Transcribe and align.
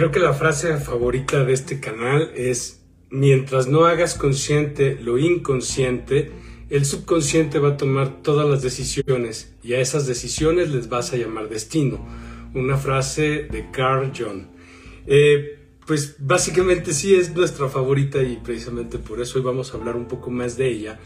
Creo 0.00 0.12
que 0.12 0.18
la 0.18 0.32
frase 0.32 0.78
favorita 0.78 1.44
de 1.44 1.52
este 1.52 1.78
canal 1.78 2.32
es, 2.34 2.80
mientras 3.10 3.66
no 3.66 3.84
hagas 3.84 4.14
consciente 4.14 4.94
lo 4.98 5.18
inconsciente, 5.18 6.32
el 6.70 6.86
subconsciente 6.86 7.58
va 7.58 7.72
a 7.72 7.76
tomar 7.76 8.22
todas 8.22 8.48
las 8.48 8.62
decisiones 8.62 9.54
y 9.62 9.74
a 9.74 9.80
esas 9.80 10.06
decisiones 10.06 10.70
les 10.70 10.88
vas 10.88 11.12
a 11.12 11.18
llamar 11.18 11.50
destino. 11.50 12.02
Una 12.54 12.78
frase 12.78 13.46
de 13.50 13.70
Carl 13.72 14.10
Jung. 14.16 14.44
Eh, 15.06 15.58
pues 15.86 16.16
básicamente 16.18 16.94
sí 16.94 17.14
es 17.14 17.34
nuestra 17.34 17.68
favorita 17.68 18.22
y 18.22 18.38
precisamente 18.42 18.96
por 18.96 19.20
eso 19.20 19.38
hoy 19.38 19.44
vamos 19.44 19.74
a 19.74 19.76
hablar 19.76 19.96
un 19.96 20.08
poco 20.08 20.30
más 20.30 20.56
de 20.56 20.66
ella 20.66 20.98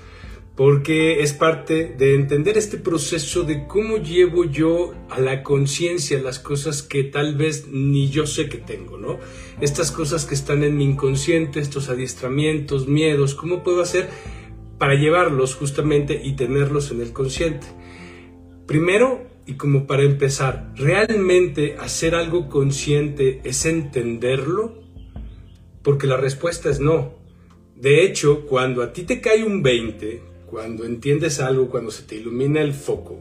porque 0.57 1.21
es 1.21 1.33
parte 1.33 1.95
de 1.99 2.15
entender 2.15 2.57
este 2.57 2.79
proceso 2.79 3.43
de 3.43 3.67
cómo 3.67 3.97
llevo 3.97 4.45
yo 4.45 4.95
a 5.11 5.19
la 5.19 5.43
conciencia 5.43 6.21
las 6.21 6.39
cosas 6.39 6.83
que 6.83 7.03
tal 7.03 7.35
vez 7.35 7.67
ni 7.69 8.09
yo 8.09 8.27
sé 8.27 8.49
que 8.49 8.59
tengo, 8.59 8.97
¿no? 8.97 9.19
Estas 9.61 9.91
cosas 9.91 10.27
que 10.27 10.35
están 10.35 10.63
en 10.63 10.77
mi 10.77 10.85
inconsciente, 10.85 11.59
estos 11.59 11.89
adiestramientos, 11.89 12.87
miedos, 12.87 13.35
¿cómo 13.35 13.65
puedo 13.65 13.83
hacer 13.83 14.09
para 14.79 14.95
llevarlos 14.95 15.57
justamente 15.57 16.21
y 16.23 16.37
tenerlos 16.37 16.93
en 16.93 17.01
el 17.01 17.13
consciente? 17.13 17.67
Primero, 18.67 19.27
y 19.47 19.55
como 19.55 19.89
para 19.89 20.05
empezar, 20.05 20.73
¿realmente 20.77 21.77
hacer 21.81 22.15
algo 22.15 22.49
consciente 22.49 23.41
es 23.43 23.67
entenderlo? 23.67 24.83
Porque 25.83 26.07
la 26.07 26.17
respuesta 26.17 26.71
es 26.71 26.79
no. 26.79 27.15
De 27.75 28.05
hecho, 28.05 28.47
cuando 28.47 28.83
a 28.83 28.93
ti 28.93 29.03
te 29.03 29.21
cae 29.21 29.45
un 29.45 29.63
20, 29.63 30.34
cuando 30.55 30.85
entiendes 30.85 31.41
algo, 31.41 31.69
cuando 31.69 31.91
se 31.91 32.05
te 32.05 32.15
ilumina 32.15 32.61
el 32.61 32.75
foco, 32.75 33.21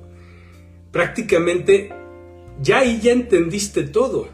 prácticamente 0.92 1.92
ya 2.62 2.78
ahí 2.78 3.00
ya 3.02 3.12
entendiste 3.12 3.82
todo. 3.82 4.28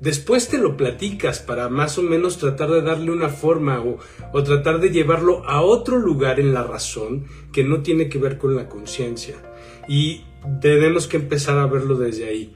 Después 0.00 0.48
te 0.48 0.58
lo 0.58 0.76
platicas 0.76 1.38
para 1.38 1.68
más 1.68 1.98
o 1.98 2.02
menos 2.02 2.38
tratar 2.38 2.68
de 2.72 2.82
darle 2.82 3.12
una 3.12 3.28
forma 3.28 3.80
o, 3.80 3.98
o 4.32 4.42
tratar 4.42 4.80
de 4.80 4.90
llevarlo 4.90 5.48
a 5.48 5.62
otro 5.62 5.98
lugar 5.98 6.40
en 6.40 6.52
la 6.52 6.64
razón 6.64 7.26
que 7.52 7.62
no 7.62 7.82
tiene 7.82 8.08
que 8.08 8.18
ver 8.18 8.38
con 8.38 8.56
la 8.56 8.68
conciencia. 8.68 9.36
Y 9.86 10.22
tenemos 10.60 11.06
que 11.06 11.18
empezar 11.18 11.58
a 11.58 11.68
verlo 11.68 11.94
desde 11.94 12.24
ahí. 12.24 12.52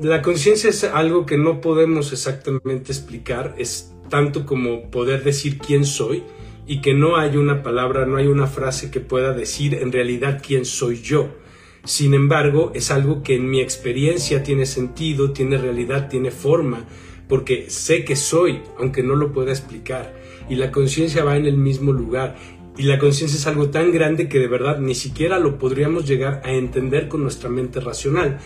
La 0.00 0.22
conciencia 0.22 0.70
es 0.70 0.82
algo 0.84 1.26
que 1.26 1.36
no 1.36 1.60
podemos 1.60 2.10
exactamente 2.10 2.90
explicar, 2.90 3.54
es 3.58 3.92
tanto 4.08 4.46
como 4.46 4.90
poder 4.90 5.24
decir 5.24 5.58
quién 5.58 5.84
soy, 5.84 6.22
y 6.66 6.80
que 6.80 6.94
no 6.94 7.16
hay 7.16 7.36
una 7.36 7.62
palabra, 7.62 8.06
no 8.06 8.16
hay 8.16 8.26
una 8.26 8.46
frase 8.46 8.90
que 8.90 9.00
pueda 9.00 9.32
decir 9.32 9.74
en 9.74 9.92
realidad 9.92 10.42
quién 10.44 10.64
soy 10.64 11.00
yo. 11.00 11.28
Sin 11.84 12.14
embargo, 12.14 12.72
es 12.74 12.90
algo 12.90 13.22
que 13.22 13.34
en 13.34 13.50
mi 13.50 13.60
experiencia 13.60 14.42
tiene 14.42 14.64
sentido, 14.64 15.32
tiene 15.32 15.58
realidad, 15.58 16.08
tiene 16.08 16.30
forma, 16.30 16.86
porque 17.28 17.68
sé 17.68 18.04
que 18.04 18.16
soy, 18.16 18.62
aunque 18.78 19.02
no 19.02 19.16
lo 19.16 19.32
pueda 19.32 19.50
explicar. 19.50 20.14
Y 20.48 20.56
la 20.56 20.72
conciencia 20.72 21.24
va 21.24 21.36
en 21.36 21.46
el 21.46 21.58
mismo 21.58 21.92
lugar. 21.92 22.36
Y 22.76 22.84
la 22.84 22.98
conciencia 22.98 23.36
es 23.36 23.46
algo 23.46 23.68
tan 23.68 23.92
grande 23.92 24.28
que 24.28 24.38
de 24.38 24.48
verdad 24.48 24.78
ni 24.78 24.94
siquiera 24.94 25.38
lo 25.38 25.58
podríamos 25.58 26.08
llegar 26.08 26.40
a 26.44 26.52
entender 26.52 27.08
con 27.08 27.22
nuestra 27.22 27.50
mente 27.50 27.80
racional. 27.80 28.40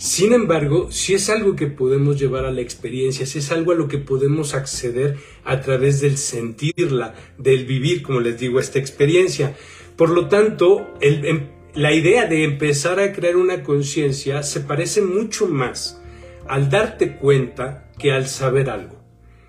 Sin 0.00 0.32
embargo, 0.32 0.90
si 0.90 1.12
es 1.12 1.28
algo 1.28 1.56
que 1.56 1.66
podemos 1.66 2.18
llevar 2.18 2.46
a 2.46 2.50
la 2.50 2.62
experiencia, 2.62 3.26
si 3.26 3.40
es 3.40 3.52
algo 3.52 3.72
a 3.72 3.74
lo 3.74 3.86
que 3.86 3.98
podemos 3.98 4.54
acceder 4.54 5.18
a 5.44 5.60
través 5.60 6.00
del 6.00 6.16
sentirla, 6.16 7.14
del 7.36 7.66
vivir, 7.66 8.00
como 8.00 8.20
les 8.20 8.38
digo, 8.38 8.60
esta 8.60 8.78
experiencia. 8.78 9.54
Por 9.96 10.08
lo 10.08 10.28
tanto, 10.28 10.88
em, 11.02 11.48
la 11.74 11.92
idea 11.92 12.24
de 12.24 12.44
empezar 12.44 12.98
a 12.98 13.12
crear 13.12 13.36
una 13.36 13.62
conciencia 13.62 14.42
se 14.42 14.60
parece 14.60 15.02
mucho 15.02 15.46
más 15.46 16.00
al 16.48 16.70
darte 16.70 17.16
cuenta 17.16 17.92
que 17.98 18.10
al 18.10 18.26
saber 18.26 18.70
algo. 18.70 19.04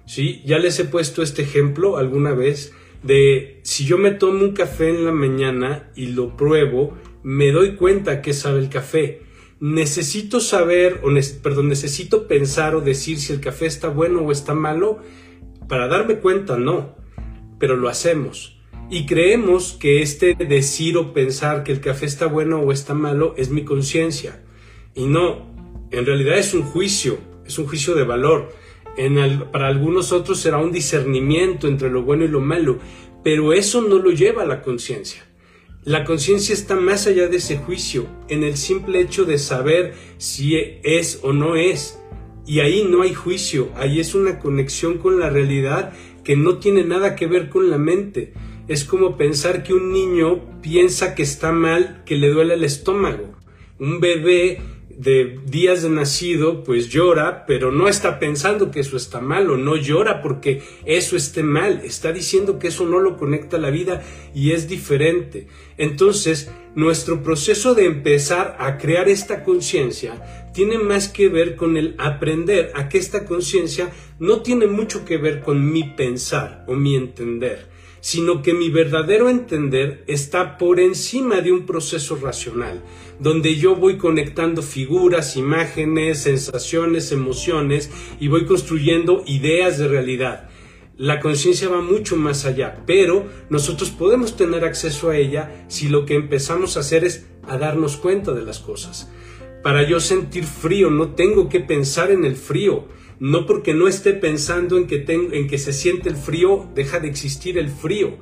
¿Sí? 0.06 0.42
Ya 0.44 0.60
les 0.60 0.78
he 0.80 0.84
puesto 0.84 1.24
este 1.24 1.44
ejemplo 1.44 1.96
alguna 1.96 2.34
vez 2.34 2.74
de 3.04 3.62
si 3.64 3.86
yo 3.86 3.98
me 3.98 4.12
tomo 4.12 4.44
un 4.44 4.52
café 4.52 4.90
en 4.90 5.06
la 5.06 5.14
mañana 5.14 5.94
y 5.96 6.08
lo 6.08 6.36
pruebo, 6.36 6.98
me 7.24 7.54
doy 7.54 7.76
cuenta 7.78 8.22
que 8.22 8.34
sabe 8.34 8.60
el 8.60 8.68
café 8.68 9.31
necesito 9.62 10.40
saber, 10.40 11.02
o 11.04 11.10
perdón, 11.42 11.70
necesito 11.70 12.28
pensar 12.28 12.76
o 12.76 12.82
decir 12.82 13.20
si 13.20 13.32
el 13.32 13.40
café 13.40 13.68
está 13.68 13.88
bueno 13.88 14.22
o 14.22 14.32
está 14.32 14.56
malo 14.56 15.00
para 15.70 15.88
darme 15.88 16.16
cuenta, 16.16 16.58
no, 16.58 16.96
pero 17.60 17.78
lo 17.78 17.88
hacemos. 17.88 18.60
Y 18.90 19.06
creemos 19.06 19.78
que 19.80 20.02
este 20.02 20.34
decir 20.34 20.98
o 20.98 21.14
pensar 21.14 21.64
que 21.64 21.72
el 21.72 21.80
café 21.80 22.08
está 22.08 22.26
bueno 22.26 22.60
o 22.60 22.74
está 22.74 22.94
malo 22.96 23.36
es 23.38 23.52
mi 23.52 23.64
conciencia. 23.64 24.44
Y 24.96 25.06
no, 25.06 25.56
en 25.92 26.06
realidad 26.08 26.40
es 26.40 26.54
un 26.56 26.64
juicio, 26.64 27.20
es 27.46 27.58
un 27.60 27.68
juicio 27.68 27.94
de 27.94 28.04
valor. 28.04 28.50
para 29.52 29.68
algunos 29.68 30.12
otros 30.12 30.40
será 30.40 30.58
un 30.58 30.72
discernimiento 30.72 31.68
entre 31.68 31.92
lo 31.92 32.02
bueno 32.02 32.26
y 32.26 32.30
lo 32.30 32.42
malo, 32.42 32.80
pero 33.24 33.54
eso 33.54 33.82
no 33.84 34.00
lo 34.00 34.10
lleva 34.10 34.42
a 34.42 34.48
la 34.48 34.64
conciencia. 34.64 35.31
La 35.84 36.04
conciencia 36.04 36.54
está 36.54 36.76
más 36.76 37.08
allá 37.08 37.28
de 37.28 37.38
ese 37.38 37.58
juicio, 37.58 38.06
en 38.28 38.44
el 38.44 38.56
simple 38.56 39.00
hecho 39.00 39.26
de 39.26 39.40
saber 39.40 39.96
si 40.20 40.56
es 40.84 41.22
o 41.24 41.34
no 41.34 41.56
es. 41.56 42.00
Y 42.46 42.60
ahí 42.60 42.86
no 42.88 43.02
hay 43.02 43.16
juicio, 43.16 43.72
ahí 43.76 44.00
es 44.00 44.14
una 44.14 44.38
conexión 44.38 45.00
con 45.00 45.20
la 45.20 45.32
realidad 45.32 45.94
que 46.24 46.36
no 46.36 46.60
tiene 46.60 46.84
nada 46.84 47.16
que 47.16 47.26
ver 47.26 47.50
con 47.50 47.72
la 47.72 47.80
mente. 47.80 48.34
Es 48.68 48.84
como 48.84 49.18
pensar 49.18 49.64
que 49.64 49.74
un 49.74 49.92
niño 49.92 50.62
piensa 50.62 51.16
que 51.16 51.24
está 51.24 51.52
mal, 51.52 52.04
que 52.06 52.16
le 52.16 52.30
duele 52.30 52.54
el 52.54 52.64
estómago. 52.64 53.34
Un 53.80 54.00
bebé 54.00 54.62
de 55.02 55.40
días 55.46 55.82
de 55.82 55.90
nacido, 55.90 56.64
pues 56.64 56.90
llora, 56.90 57.46
pero 57.48 57.72
no 57.72 57.88
está 57.88 58.20
pensando 58.20 58.70
que 58.70 58.82
eso 58.82 58.98
está 58.98 59.20
mal 59.20 59.50
o 59.50 59.58
no 59.58 59.76
llora 59.76 60.22
porque 60.22 60.62
eso 60.86 61.16
esté 61.16 61.42
mal, 61.42 61.82
está 61.84 62.12
diciendo 62.12 62.60
que 62.60 62.68
eso 62.68 62.86
no 62.86 63.00
lo 63.00 63.18
conecta 63.18 63.58
a 63.58 63.60
la 63.60 63.72
vida 63.72 64.04
y 64.36 64.52
es 64.52 64.68
diferente. 64.68 65.48
Entonces, 65.78 66.52
nuestro 66.76 67.24
proceso 67.24 67.74
de 67.74 67.86
empezar 67.86 68.56
a 68.60 68.78
crear 68.78 69.10
esta 69.10 69.44
conciencia 69.44 70.41
tiene 70.54 70.78
más 70.78 71.08
que 71.08 71.30
ver 71.30 71.56
con 71.56 71.78
el 71.78 71.96
aprender 71.98 72.72
a 72.76 72.90
que 72.90 72.98
esta 72.98 73.26
conciencia 73.26 73.92
no 74.20 74.42
tiene 74.42 74.68
mucho 74.68 75.06
que 75.06 75.18
ver 75.18 75.42
con 75.42 75.72
mi 75.72 75.84
pensar 75.84 76.64
o 76.68 76.76
mi 76.76 76.96
entender 76.96 77.72
sino 78.02 78.42
que 78.42 78.54
mi 78.54 78.70
verdadero 78.70 79.30
entender 79.30 80.04
está 80.08 80.58
por 80.58 80.80
encima 80.80 81.40
de 81.42 81.52
un 81.52 81.66
proceso 81.68 82.18
racional, 82.22 82.84
donde 83.20 83.56
yo 83.56 83.76
voy 83.76 83.98
conectando 83.98 84.64
figuras, 84.64 85.38
imágenes, 85.38 86.24
sensaciones, 86.24 87.12
emociones 87.12 87.92
y 88.20 88.28
voy 88.28 88.46
construyendo 88.46 89.24
ideas 89.28 89.78
de 89.78 89.88
realidad. 89.88 90.50
La 90.98 91.20
conciencia 91.20 91.70
va 91.70 91.82
mucho 91.82 92.16
más 92.18 92.46
allá, 92.46 92.84
pero 92.86 93.28
nosotros 93.50 93.92
podemos 93.92 94.36
tener 94.36 94.66
acceso 94.66 95.10
a 95.10 95.18
ella 95.18 95.66
si 95.68 95.88
lo 95.88 96.06
que 96.06 96.16
empezamos 96.16 96.76
a 96.76 96.82
hacer 96.82 97.06
es 97.06 97.28
a 97.48 97.58
darnos 97.58 97.98
cuenta 97.98 98.34
de 98.34 98.44
las 98.44 98.60
cosas. 98.60 99.12
Para 99.64 99.88
yo 99.88 100.00
sentir 100.00 100.46
frío 100.46 100.90
no 100.90 101.10
tengo 101.10 101.48
que 101.48 101.60
pensar 101.60 102.10
en 102.10 102.26
el 102.26 102.36
frío, 102.36 102.88
no 103.20 103.46
porque 103.46 103.76
no 103.76 103.88
esté 103.88 104.14
pensando 104.14 104.78
en 104.78 104.88
que, 104.88 105.06
en 105.08 105.48
que 105.48 105.58
se 105.60 105.72
siente 105.72 106.10
el 106.10 106.16
frío, 106.16 106.68
deja 106.74 107.00
de 107.00 107.08
existir 107.08 107.60
el 107.60 107.70
frío. 107.70 108.18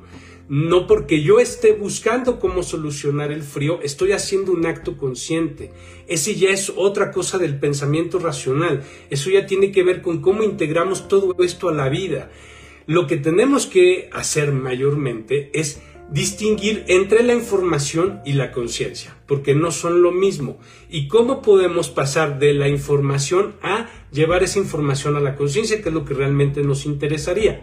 No 0.50 0.86
porque 0.86 1.22
yo 1.22 1.38
esté 1.38 1.72
buscando 1.72 2.38
cómo 2.40 2.62
solucionar 2.62 3.30
el 3.30 3.42
frío, 3.42 3.80
estoy 3.82 4.12
haciendo 4.12 4.52
un 4.52 4.66
acto 4.66 4.98
consciente. 4.98 5.70
Ese 6.08 6.34
ya 6.34 6.50
es 6.50 6.72
otra 6.76 7.12
cosa 7.12 7.38
del 7.38 7.58
pensamiento 7.58 8.18
racional. 8.18 8.82
Eso 9.08 9.30
ya 9.30 9.46
tiene 9.46 9.72
que 9.72 9.84
ver 9.84 10.02
con 10.02 10.20
cómo 10.20 10.42
integramos 10.42 11.08
todo 11.08 11.34
esto 11.38 11.68
a 11.68 11.74
la 11.74 11.88
vida. 11.88 12.30
Lo 12.86 13.06
que 13.06 13.16
tenemos 13.16 13.66
que 13.66 14.10
hacer 14.12 14.52
mayormente 14.52 15.50
es 15.54 15.80
distinguir 16.10 16.84
entre 16.88 17.22
la 17.22 17.34
información 17.34 18.20
y 18.24 18.32
la 18.32 18.52
conciencia, 18.52 19.16
porque 19.26 19.54
no 19.54 19.70
son 19.70 20.02
lo 20.02 20.12
mismo. 20.12 20.58
¿Y 20.88 21.08
cómo 21.08 21.42
podemos 21.42 21.88
pasar 21.88 22.38
de 22.38 22.52
la 22.54 22.68
información 22.68 23.54
a 23.62 23.88
llevar 24.10 24.42
esa 24.42 24.58
información 24.58 25.16
a 25.16 25.20
la 25.20 25.36
conciencia, 25.36 25.80
que 25.82 25.88
es 25.88 25.94
lo 25.94 26.04
que 26.04 26.14
realmente 26.14 26.62
nos 26.62 26.84
interesaría? 26.86 27.60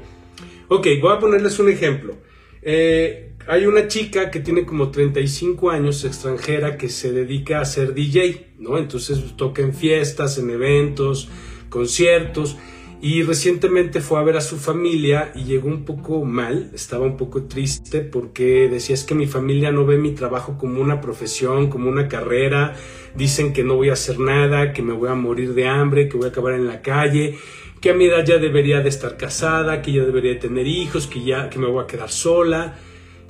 Ok, 0.70 0.88
voy 1.02 1.14
a 1.14 1.20
ponerles 1.20 1.60
un 1.60 1.70
ejemplo. 1.70 2.16
Eh, 2.62 3.34
hay 3.48 3.66
una 3.66 3.88
chica 3.88 4.30
que 4.32 4.40
tiene 4.40 4.66
como 4.66 4.92
35 4.92 5.70
años, 5.70 6.04
extranjera, 6.04 6.78
que 6.78 6.90
se 6.90 7.12
dedica 7.12 7.62
a 7.62 7.66
ser 7.66 7.94
DJ, 7.94 8.54
¿no? 8.60 8.78
Entonces 8.78 9.20
toca 9.38 9.62
en 9.62 9.74
fiestas, 9.74 10.38
en 10.38 10.50
eventos, 10.50 11.30
conciertos 11.70 12.58
y 13.00 13.22
recientemente 13.22 14.02
fue 14.02 14.20
a 14.20 14.24
ver 14.24 14.38
a 14.38 14.42
su 14.42 14.58
familia 14.58 15.32
y 15.36 15.44
llegó 15.44 15.68
un 15.68 15.86
poco 15.86 16.26
mal, 16.26 16.72
estaba 16.74 17.06
un 17.06 17.16
poco 17.16 17.44
triste 17.44 18.02
porque 18.02 18.68
decía 18.70 18.96
es 18.96 19.04
que 19.04 19.14
mi 19.14 19.28
familia 19.28 19.72
no 19.72 19.86
ve 19.86 19.98
mi 19.98 20.14
trabajo 20.14 20.58
como 20.58 20.82
una 20.82 21.00
profesión, 21.00 21.70
como 21.70 21.90
una 21.90 22.08
carrera, 22.08 22.74
dicen 23.16 23.54
que 23.54 23.64
no 23.64 23.76
voy 23.76 23.90
a 23.90 23.94
hacer 23.94 24.20
nada, 24.20 24.74
que 24.74 24.82
me 24.82 24.94
voy 24.94 25.10
a 25.10 25.16
morir 25.16 25.54
de 25.54 25.68
hambre, 25.68 26.10
que 26.10 26.18
voy 26.18 26.26
a 26.26 26.30
acabar 26.30 26.54
en 26.54 26.66
la 26.66 26.82
calle, 26.82 27.38
que 27.82 27.92
a 27.92 27.94
mi 27.94 28.06
edad 28.06 28.26
ya 28.26 28.40
debería 28.40 28.82
de 28.82 28.90
estar 28.90 29.16
casada, 29.16 29.82
que 29.84 29.92
ya 29.92 30.04
debería 30.04 30.34
de 30.34 30.40
tener 30.40 30.66
hijos, 30.66 31.06
que 31.06 31.24
ya 31.24 31.50
que 31.50 31.60
me 31.60 31.68
voy 31.68 31.84
a 31.84 31.88
quedar 31.88 32.10
sola. 32.10 32.80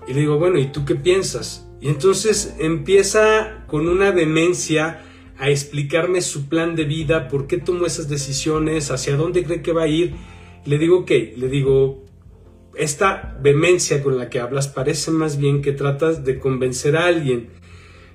Y 0.07 0.13
le 0.13 0.21
digo, 0.21 0.39
bueno, 0.39 0.57
¿y 0.57 0.67
tú 0.71 0.85
qué 0.85 0.95
piensas? 0.95 1.67
Y 1.81 1.89
entonces 1.89 2.55
empieza 2.59 3.65
con 3.67 3.89
una 3.89 4.13
demencia 4.13 5.01
a 5.39 5.49
explicarme 5.49 6.21
su 6.21 6.49
plan 6.49 6.75
de 6.75 6.85
vida, 6.85 7.27
por 7.27 7.47
qué 7.47 7.57
tomó 7.57 7.85
esas 7.85 8.09
decisiones, 8.09 8.91
hacia 8.91 9.15
dónde 9.15 9.43
cree 9.43 9.61
que 9.61 9.73
va 9.73 9.83
a 9.83 9.87
ir. 9.87 10.15
Le 10.65 10.77
digo, 10.77 10.99
ok, 10.99 11.11
le 11.37 11.47
digo, 11.47 12.03
esta 12.75 13.37
vehemencia 13.41 14.03
con 14.03 14.17
la 14.17 14.29
que 14.29 14.39
hablas 14.39 14.67
parece 14.67 15.11
más 15.11 15.37
bien 15.37 15.61
que 15.61 15.73
tratas 15.73 16.23
de 16.25 16.39
convencer 16.39 16.97
a 16.97 17.05
alguien. 17.05 17.49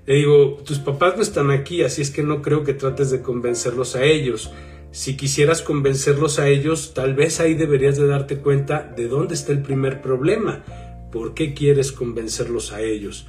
Le 0.07 0.17
digo, 0.17 0.59
tus 0.65 0.79
papás 0.79 1.17
no 1.17 1.23
están 1.23 1.51
aquí, 1.51 1.83
así 1.83 2.03
es 2.03 2.11
que 2.11 2.23
no 2.23 2.43
creo 2.43 2.65
que 2.65 2.75
trates 2.75 3.11
de 3.11 3.23
convencerlos 3.23 3.95
a 3.95 4.05
ellos. 4.05 4.51
Si 4.91 5.17
quisieras 5.17 5.63
convencerlos 5.63 6.39
a 6.39 6.49
ellos, 6.49 6.93
tal 6.93 7.15
vez 7.15 7.41
ahí 7.41 7.55
deberías 7.55 7.97
de 7.97 8.07
darte 8.07 8.39
cuenta 8.39 8.93
de 8.97 9.09
dónde 9.09 9.35
está 9.35 9.53
el 9.53 9.63
primer 9.63 10.03
problema. 10.03 10.65
¿Por 11.13 11.35
qué 11.35 11.55
quieres 11.55 11.93
convencerlos 11.93 12.73
a 12.73 12.83
ellos? 12.83 13.27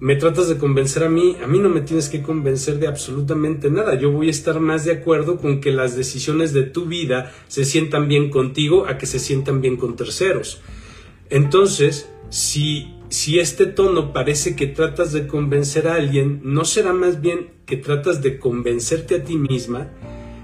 Me 0.00 0.16
tratas 0.16 0.48
de 0.48 0.56
convencer 0.56 1.04
a 1.04 1.10
mí, 1.10 1.36
a 1.44 1.46
mí 1.46 1.58
no 1.58 1.68
me 1.68 1.82
tienes 1.82 2.08
que 2.08 2.22
convencer 2.22 2.78
de 2.78 2.86
absolutamente 2.86 3.70
nada. 3.70 3.94
Yo 3.96 4.10
voy 4.10 4.28
a 4.28 4.30
estar 4.30 4.58
más 4.58 4.86
de 4.86 4.92
acuerdo 4.92 5.36
con 5.36 5.60
que 5.60 5.70
las 5.72 5.94
decisiones 5.94 6.54
de 6.54 6.62
tu 6.62 6.86
vida 6.86 7.32
se 7.48 7.66
sientan 7.66 8.08
bien 8.08 8.30
contigo 8.30 8.86
a 8.86 8.96
que 8.96 9.04
se 9.04 9.18
sientan 9.18 9.60
bien 9.60 9.76
con 9.76 9.96
terceros. 9.96 10.62
Entonces, 11.28 12.10
si, 12.30 12.94
si 13.10 13.40
este 13.40 13.66
tono 13.66 14.14
parece 14.14 14.56
que 14.56 14.66
tratas 14.66 15.12
de 15.12 15.26
convencer 15.26 15.86
a 15.86 15.96
alguien, 15.96 16.40
¿no 16.44 16.64
será 16.64 16.94
más 16.94 17.20
bien 17.20 17.50
que 17.66 17.76
tratas 17.76 18.22
de 18.22 18.38
convencerte 18.38 19.16
a 19.16 19.24
ti 19.24 19.36
misma? 19.36 19.90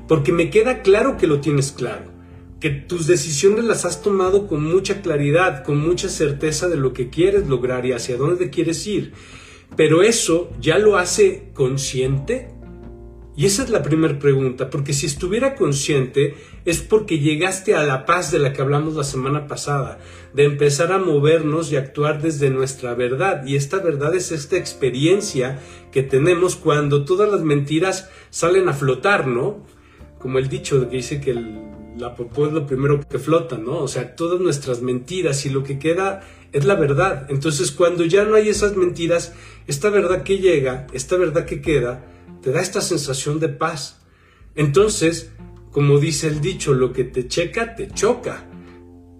Porque 0.06 0.32
me 0.32 0.50
queda 0.50 0.82
claro 0.82 1.16
que 1.16 1.26
lo 1.26 1.40
tienes 1.40 1.72
claro 1.72 2.14
que 2.60 2.70
tus 2.70 3.06
decisiones 3.06 3.64
las 3.64 3.84
has 3.84 4.02
tomado 4.02 4.46
con 4.46 4.64
mucha 4.64 5.02
claridad, 5.02 5.62
con 5.62 5.78
mucha 5.78 6.08
certeza 6.08 6.68
de 6.68 6.76
lo 6.76 6.92
que 6.92 7.10
quieres 7.10 7.46
lograr 7.48 7.84
y 7.84 7.92
hacia 7.92 8.16
dónde 8.16 8.50
quieres 8.50 8.86
ir. 8.86 9.12
Pero 9.74 10.02
eso 10.02 10.50
ya 10.60 10.78
lo 10.78 10.96
hace 10.96 11.50
consciente. 11.54 12.50
Y 13.36 13.44
esa 13.44 13.64
es 13.64 13.70
la 13.70 13.82
primera 13.82 14.18
pregunta, 14.18 14.70
porque 14.70 14.94
si 14.94 15.04
estuviera 15.04 15.56
consciente 15.56 16.34
es 16.64 16.80
porque 16.80 17.18
llegaste 17.18 17.74
a 17.74 17.84
la 17.84 18.06
paz 18.06 18.32
de 18.32 18.38
la 18.38 18.52
que 18.52 18.62
hablamos 18.62 18.94
la 18.94 19.04
semana 19.04 19.46
pasada, 19.46 19.98
de 20.32 20.44
empezar 20.44 20.90
a 20.90 20.98
movernos 20.98 21.70
y 21.70 21.76
actuar 21.76 22.22
desde 22.22 22.50
nuestra 22.50 22.94
verdad. 22.94 23.44
Y 23.46 23.56
esta 23.56 23.78
verdad 23.78 24.14
es 24.14 24.32
esta 24.32 24.56
experiencia 24.56 25.60
que 25.92 26.02
tenemos 26.02 26.56
cuando 26.56 27.04
todas 27.04 27.30
las 27.30 27.42
mentiras 27.42 28.10
salen 28.30 28.68
a 28.68 28.72
flotar, 28.72 29.26
¿no? 29.26 29.64
Como 30.18 30.38
el 30.38 30.48
dicho 30.48 30.88
que 30.88 30.96
dice 30.96 31.20
que 31.20 31.34
la 31.96 32.14
popó 32.14 32.46
es 32.46 32.52
lo 32.52 32.66
primero 32.66 33.00
que 33.08 33.18
flota, 33.18 33.56
¿no? 33.56 33.78
O 33.78 33.88
sea, 33.88 34.16
todas 34.16 34.40
nuestras 34.40 34.82
mentiras 34.82 35.46
y 35.46 35.50
lo 35.50 35.62
que 35.62 35.78
queda 35.78 36.22
es 36.52 36.64
la 36.64 36.74
verdad. 36.74 37.26
Entonces 37.28 37.70
cuando 37.72 38.04
ya 38.04 38.24
no 38.24 38.36
hay 38.36 38.48
esas 38.48 38.76
mentiras, 38.76 39.32
esta 39.66 39.90
verdad 39.90 40.22
que 40.22 40.38
llega, 40.38 40.86
esta 40.92 41.16
verdad 41.16 41.44
que 41.44 41.60
queda, 41.60 42.04
te 42.42 42.52
da 42.52 42.60
esta 42.60 42.80
sensación 42.80 43.40
de 43.40 43.48
paz. 43.48 44.00
Entonces, 44.54 45.30
como 45.70 45.98
dice 45.98 46.28
el 46.28 46.40
dicho, 46.40 46.74
lo 46.74 46.92
que 46.92 47.04
te 47.04 47.28
checa, 47.28 47.74
te 47.74 47.88
choca. 47.88 48.46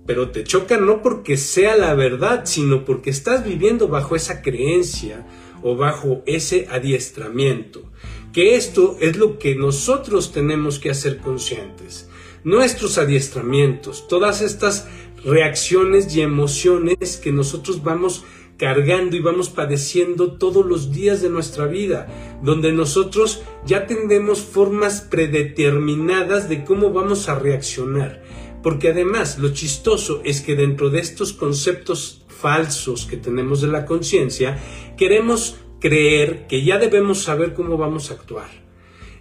Pero 0.06 0.30
te 0.30 0.44
choca 0.44 0.78
no 0.78 1.02
porque 1.02 1.36
sea 1.36 1.76
la 1.76 1.94
verdad, 1.94 2.42
sino 2.46 2.84
porque 2.84 3.10
estás 3.10 3.44
viviendo 3.44 3.88
bajo 3.88 4.14
esa 4.16 4.40
creencia 4.40 5.26
o 5.62 5.76
bajo 5.76 6.22
ese 6.26 6.68
adiestramiento. 6.70 7.90
Que 8.32 8.56
esto 8.56 8.96
es 9.00 9.16
lo 9.16 9.38
que 9.38 9.56
nosotros 9.56 10.32
tenemos 10.32 10.78
que 10.78 10.90
hacer 10.90 11.18
conscientes. 11.18 12.08
Nuestros 12.44 12.98
adiestramientos, 12.98 14.06
todas 14.06 14.40
estas 14.40 14.86
reacciones 15.26 16.14
y 16.14 16.22
emociones 16.22 17.16
que 17.16 17.32
nosotros 17.32 17.82
vamos 17.82 18.24
cargando 18.56 19.16
y 19.16 19.20
vamos 19.20 19.50
padeciendo 19.50 20.32
todos 20.32 20.64
los 20.64 20.92
días 20.92 21.20
de 21.20 21.28
nuestra 21.28 21.66
vida, 21.66 22.38
donde 22.42 22.72
nosotros 22.72 23.42
ya 23.66 23.86
tendemos 23.86 24.40
formas 24.40 25.02
predeterminadas 25.02 26.48
de 26.48 26.64
cómo 26.64 26.90
vamos 26.92 27.28
a 27.28 27.38
reaccionar. 27.38 28.22
Porque 28.62 28.88
además 28.88 29.38
lo 29.38 29.50
chistoso 29.52 30.22
es 30.24 30.40
que 30.40 30.56
dentro 30.56 30.90
de 30.90 31.00
estos 31.00 31.32
conceptos 31.32 32.24
falsos 32.28 33.06
que 33.06 33.16
tenemos 33.16 33.60
de 33.60 33.68
la 33.68 33.84
conciencia, 33.84 34.58
queremos 34.96 35.56
creer 35.80 36.46
que 36.46 36.64
ya 36.64 36.78
debemos 36.78 37.22
saber 37.22 37.52
cómo 37.52 37.76
vamos 37.76 38.10
a 38.10 38.14
actuar. 38.14 38.48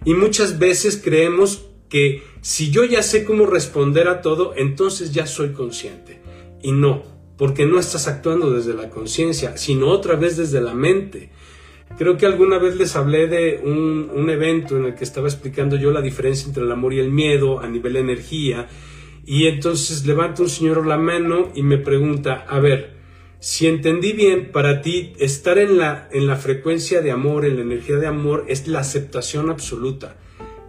Y 0.04 0.14
muchas 0.14 0.58
veces 0.58 1.00
creemos 1.02 1.65
que 1.88 2.22
si 2.40 2.70
yo 2.70 2.84
ya 2.84 3.02
sé 3.02 3.24
cómo 3.24 3.46
responder 3.46 4.08
a 4.08 4.20
todo, 4.20 4.54
entonces 4.56 5.12
ya 5.12 5.26
soy 5.26 5.52
consciente. 5.52 6.20
Y 6.62 6.72
no, 6.72 7.02
porque 7.36 7.66
no 7.66 7.78
estás 7.78 8.08
actuando 8.08 8.50
desde 8.50 8.74
la 8.74 8.90
conciencia, 8.90 9.56
sino 9.56 9.88
otra 9.88 10.16
vez 10.16 10.36
desde 10.36 10.60
la 10.60 10.74
mente. 10.74 11.30
Creo 11.98 12.16
que 12.16 12.26
alguna 12.26 12.58
vez 12.58 12.76
les 12.76 12.96
hablé 12.96 13.28
de 13.28 13.60
un, 13.62 14.10
un, 14.12 14.28
evento 14.28 14.76
en 14.76 14.86
el 14.86 14.94
que 14.94 15.04
estaba 15.04 15.28
explicando 15.28 15.76
yo 15.76 15.92
la 15.92 16.02
diferencia 16.02 16.48
entre 16.48 16.64
el 16.64 16.72
amor 16.72 16.92
y 16.92 16.98
el 16.98 17.10
miedo 17.10 17.60
a 17.60 17.68
nivel 17.68 17.94
de 17.94 18.00
energía. 18.00 18.68
Y 19.24 19.46
entonces 19.46 20.04
levanta 20.04 20.42
un 20.42 20.48
señor 20.48 20.86
la 20.86 20.98
mano 20.98 21.50
y 21.54 21.62
me 21.62 21.78
pregunta, 21.78 22.44
a 22.48 22.58
ver, 22.58 22.96
si 23.38 23.66
entendí 23.66 24.12
bien, 24.12 24.50
para 24.50 24.82
ti 24.82 25.12
estar 25.18 25.58
en 25.58 25.78
la, 25.78 26.08
en 26.12 26.26
la 26.26 26.36
frecuencia 26.36 27.00
de 27.00 27.12
amor, 27.12 27.44
en 27.44 27.56
la 27.56 27.62
energía 27.62 27.96
de 27.96 28.06
amor, 28.06 28.44
es 28.48 28.66
la 28.66 28.80
aceptación 28.80 29.50
absoluta. 29.50 30.16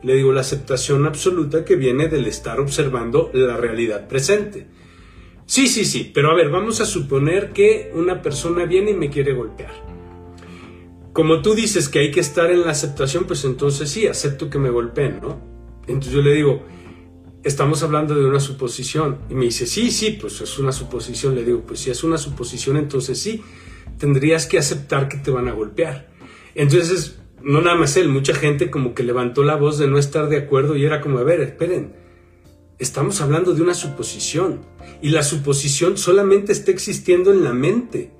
Le 0.03 0.15
digo 0.15 0.31
la 0.31 0.41
aceptación 0.41 1.05
absoluta 1.05 1.65
que 1.65 1.75
viene 1.75 2.07
del 2.07 2.27
estar 2.27 2.59
observando 2.59 3.31
la 3.33 3.57
realidad 3.57 4.07
presente. 4.07 4.67
Sí, 5.45 5.67
sí, 5.67 5.85
sí, 5.85 6.11
pero 6.13 6.29
a 6.29 6.35
ver, 6.35 6.49
vamos 6.49 6.81
a 6.81 6.85
suponer 6.85 7.51
que 7.53 7.91
una 7.93 8.21
persona 8.21 8.65
viene 8.65 8.91
y 8.91 8.95
me 8.95 9.09
quiere 9.09 9.33
golpear. 9.33 9.71
Como 11.13 11.41
tú 11.41 11.55
dices 11.55 11.89
que 11.89 11.99
hay 11.99 12.11
que 12.11 12.19
estar 12.19 12.51
en 12.51 12.61
la 12.61 12.71
aceptación, 12.71 13.25
pues 13.25 13.43
entonces 13.45 13.89
sí, 13.89 14.05
acepto 14.07 14.49
que 14.49 14.59
me 14.59 14.69
golpeen, 14.69 15.19
¿no? 15.21 15.41
Entonces 15.87 16.13
yo 16.13 16.21
le 16.21 16.33
digo, 16.33 16.63
estamos 17.43 17.81
hablando 17.81 18.13
de 18.13 18.25
una 18.25 18.39
suposición. 18.39 19.19
Y 19.29 19.35
me 19.35 19.45
dice, 19.45 19.65
sí, 19.65 19.89
sí, 19.91 20.17
pues 20.19 20.41
es 20.41 20.59
una 20.59 20.71
suposición. 20.71 21.33
Le 21.33 21.43
digo, 21.43 21.61
pues 21.65 21.79
si 21.79 21.89
es 21.89 22.03
una 22.03 22.17
suposición, 22.17 22.77
entonces 22.77 23.17
sí, 23.19 23.41
tendrías 23.97 24.45
que 24.45 24.57
aceptar 24.57 25.07
que 25.07 25.17
te 25.17 25.31
van 25.31 25.47
a 25.47 25.53
golpear. 25.53 26.09
Entonces 26.55 27.19
no 27.41 27.61
nada 27.61 27.75
más 27.77 27.97
él, 27.97 28.09
mucha 28.09 28.33
gente 28.33 28.69
como 28.69 28.93
que 28.93 29.03
levantó 29.03 29.43
la 29.43 29.55
voz 29.55 29.77
de 29.77 29.87
no 29.87 29.97
estar 29.97 30.29
de 30.29 30.37
acuerdo 30.37 30.75
y 30.75 30.85
era 30.85 31.01
como, 31.01 31.19
a 31.19 31.23
ver, 31.23 31.41
esperen, 31.41 31.93
estamos 32.79 33.21
hablando 33.21 33.53
de 33.53 33.61
una 33.61 33.73
suposición 33.73 34.61
y 35.01 35.09
la 35.09 35.23
suposición 35.23 35.97
solamente 35.97 36.51
está 36.51 36.71
existiendo 36.71 37.31
en 37.31 37.43
la 37.43 37.53
mente. 37.53 38.11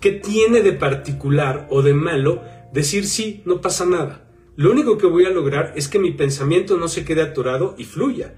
¿Qué 0.00 0.12
tiene 0.12 0.62
de 0.62 0.72
particular 0.72 1.66
o 1.70 1.82
de 1.82 1.94
malo 1.94 2.42
decir 2.72 3.06
sí, 3.06 3.42
no 3.44 3.60
pasa 3.60 3.84
nada? 3.84 4.30
Lo 4.56 4.70
único 4.70 4.98
que 4.98 5.06
voy 5.06 5.24
a 5.24 5.30
lograr 5.30 5.72
es 5.76 5.88
que 5.88 5.98
mi 5.98 6.12
pensamiento 6.12 6.76
no 6.76 6.88
se 6.88 7.04
quede 7.04 7.22
atorado 7.22 7.74
y 7.78 7.84
fluya. 7.84 8.34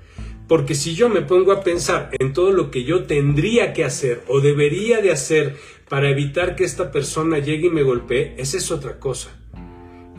Porque 0.49 0.75
si 0.75 0.95
yo 0.95 1.09
me 1.09 1.23
pongo 1.23 1.53
a 1.53 1.63
pensar 1.63 2.11
en 2.19 2.33
todo 2.33 2.53
lo 2.53 2.71
que 2.71 2.85
yo 2.85 3.05
tendría 3.05 3.73
que 3.73 3.85
hacer 3.85 4.25
o 4.27 4.41
debería 4.41 5.01
de 5.01 5.13
hacer 5.13 5.57
para 5.89 6.11
evitar 6.11 6.57
que 6.57 6.65
esta 6.65 6.91
persona 6.91 7.39
llegue 7.39 7.69
y 7.69 7.71
me 7.71 7.83
golpee, 7.83 8.35
esa 8.37 8.57
es 8.57 8.71
otra 8.71 8.99
cosa. 8.99 9.40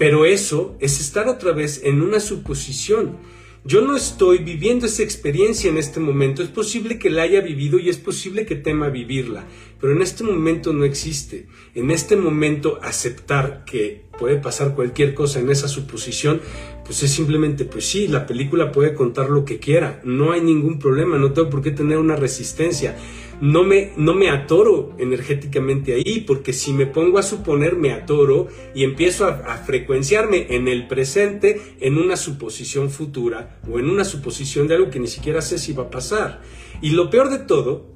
Pero 0.01 0.25
eso 0.25 0.75
es 0.79 0.99
estar 0.99 1.27
otra 1.27 1.51
vez 1.51 1.81
en 1.83 2.01
una 2.01 2.19
suposición. 2.19 3.17
Yo 3.63 3.81
no 3.81 3.95
estoy 3.95 4.39
viviendo 4.39 4.87
esa 4.87 5.03
experiencia 5.03 5.69
en 5.69 5.77
este 5.77 5.99
momento. 5.99 6.41
Es 6.41 6.49
posible 6.49 6.97
que 6.97 7.11
la 7.11 7.21
haya 7.21 7.39
vivido 7.39 7.77
y 7.77 7.87
es 7.87 7.97
posible 7.97 8.47
que 8.47 8.55
tema 8.55 8.89
vivirla, 8.89 9.45
pero 9.79 9.93
en 9.93 10.01
este 10.01 10.23
momento 10.23 10.73
no 10.73 10.85
existe. 10.85 11.45
En 11.75 11.91
este 11.91 12.15
momento 12.15 12.79
aceptar 12.81 13.63
que 13.63 14.05
puede 14.17 14.37
pasar 14.37 14.73
cualquier 14.73 15.13
cosa 15.13 15.39
en 15.39 15.51
esa 15.51 15.67
suposición, 15.67 16.41
pues 16.83 17.03
es 17.03 17.11
simplemente, 17.11 17.65
pues 17.65 17.85
sí, 17.85 18.07
la 18.07 18.25
película 18.25 18.71
puede 18.71 18.95
contar 18.95 19.29
lo 19.29 19.45
que 19.45 19.59
quiera. 19.59 20.01
No 20.03 20.31
hay 20.31 20.41
ningún 20.41 20.79
problema, 20.79 21.19
no 21.19 21.31
tengo 21.31 21.51
por 21.51 21.61
qué 21.61 21.69
tener 21.69 21.99
una 21.99 22.15
resistencia 22.15 22.97
no 23.41 23.63
me, 23.63 23.91
no 23.97 24.13
me 24.13 24.29
atoro 24.29 24.93
energéticamente 24.99 25.93
ahí, 25.93 26.21
porque 26.21 26.53
si 26.53 26.71
me 26.71 26.85
pongo 26.85 27.17
a 27.17 27.23
suponer, 27.23 27.75
me 27.75 27.91
atoro 27.91 28.47
y 28.73 28.83
empiezo 28.83 29.25
a, 29.25 29.53
a, 29.53 29.57
frecuenciarme 29.57 30.47
en 30.55 30.67
el 30.67 30.87
presente 30.87 31.59
en 31.79 31.97
una 31.97 32.15
suposición 32.15 32.89
futura 32.89 33.59
o 33.69 33.79
en 33.79 33.89
una 33.89 34.05
suposición 34.05 34.67
de 34.67 34.75
algo 34.75 34.89
que 34.91 34.99
ni 34.99 35.07
siquiera 35.07 35.41
sé 35.41 35.57
si 35.57 35.73
va 35.73 35.83
a 35.83 35.89
pasar. 35.89 36.41
Y 36.81 36.91
lo 36.91 37.09
peor 37.09 37.29
de 37.29 37.39
todo, 37.39 37.91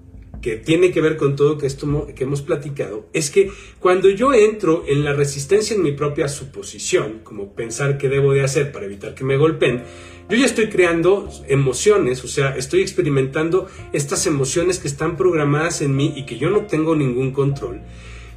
que 0.46 0.58
tiene 0.58 0.92
que 0.92 1.02
ver 1.02 1.18
con 1.18 1.36
todo 1.36 1.58
que 1.58 1.66
esto 1.66 2.06
que 2.16 2.24
hemos 2.24 2.44
platicado, 2.44 3.10
es 3.14 3.32
que 3.32 3.50
cuando 3.80 4.12
yo 4.12 4.32
entro 4.32 4.84
en 4.88 5.04
la 5.04 5.12
resistencia 5.12 5.76
en 5.76 5.82
mi 5.82 5.94
propia 5.94 6.28
suposición, 6.28 7.22
como 7.24 7.56
pensar 7.56 7.98
qué 7.98 8.10
debo 8.10 8.32
de 8.32 8.44
hacer 8.44 8.72
para 8.72 8.86
evitar 8.86 9.16
que 9.16 9.24
me 9.24 9.38
golpeen, 9.38 9.82
yo 10.30 10.38
ya 10.38 10.46
estoy 10.46 10.70
creando 10.70 11.28
emociones, 11.48 12.24
o 12.24 12.28
sea, 12.28 12.56
estoy 12.56 12.82
experimentando 12.82 13.68
estas 13.92 14.28
emociones 14.28 14.78
que 14.78 14.88
están 14.88 15.18
programadas 15.18 15.82
en 15.82 15.96
mí 15.96 16.14
y 16.16 16.28
que 16.28 16.38
yo 16.38 16.52
no 16.52 16.68
tengo 16.68 16.96
ningún 16.96 17.32
control, 17.32 17.82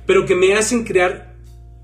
pero 0.06 0.24
que 0.24 0.34
me 0.34 0.54
hacen 0.54 0.84
crear 0.84 1.36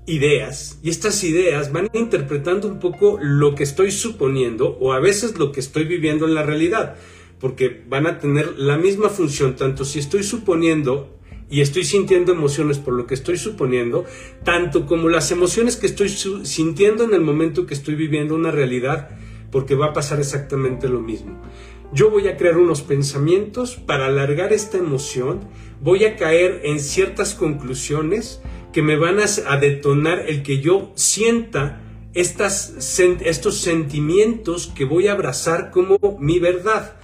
ideas 0.07 0.79
y 0.81 0.89
estas 0.89 1.23
ideas 1.23 1.71
van 1.71 1.87
interpretando 1.93 2.67
un 2.67 2.79
poco 2.79 3.19
lo 3.21 3.53
que 3.53 3.61
estoy 3.61 3.91
suponiendo 3.91 4.75
o 4.79 4.91
a 4.91 4.99
veces 4.99 5.37
lo 5.37 5.51
que 5.51 5.59
estoy 5.59 5.83
viviendo 5.83 6.25
en 6.25 6.33
la 6.33 6.41
realidad, 6.41 6.95
porque 7.45 7.83
van 7.87 8.07
a 8.07 8.17
tener 8.17 8.57
la 8.57 8.75
misma 8.75 9.07
función, 9.07 9.55
tanto 9.55 9.85
si 9.85 9.99
estoy 9.99 10.23
suponiendo 10.23 11.15
y 11.47 11.61
estoy 11.61 11.83
sintiendo 11.83 12.31
emociones 12.31 12.79
por 12.79 12.95
lo 12.95 13.05
que 13.05 13.13
estoy 13.13 13.37
suponiendo, 13.37 14.03
tanto 14.43 14.87
como 14.87 15.09
las 15.09 15.29
emociones 15.29 15.75
que 15.75 15.85
estoy 15.85 16.09
sintiendo 16.09 17.03
en 17.03 17.13
el 17.13 17.21
momento 17.21 17.67
que 17.67 17.75
estoy 17.75 17.93
viviendo 17.93 18.33
una 18.33 18.49
realidad, 18.49 19.11
porque 19.51 19.75
va 19.75 19.85
a 19.85 19.93
pasar 19.93 20.19
exactamente 20.19 20.89
lo 20.89 21.01
mismo. 21.01 21.39
Yo 21.93 22.09
voy 22.09 22.27
a 22.29 22.35
crear 22.35 22.57
unos 22.57 22.81
pensamientos 22.81 23.75
para 23.75 24.07
alargar 24.07 24.51
esta 24.51 24.79
emoción, 24.79 25.41
voy 25.81 26.05
a 26.05 26.15
caer 26.15 26.61
en 26.63 26.79
ciertas 26.79 27.35
conclusiones 27.35 28.41
que 28.73 28.81
me 28.81 28.97
van 28.97 29.17
a 29.19 29.57
detonar 29.57 30.25
el 30.27 30.41
que 30.41 30.61
yo 30.61 30.93
sienta 30.95 31.79
estas, 32.15 32.97
estos 33.23 33.57
sentimientos 33.59 34.73
que 34.75 34.85
voy 34.85 35.09
a 35.09 35.11
abrazar 35.11 35.69
como 35.69 35.99
mi 36.19 36.39
verdad. 36.39 36.95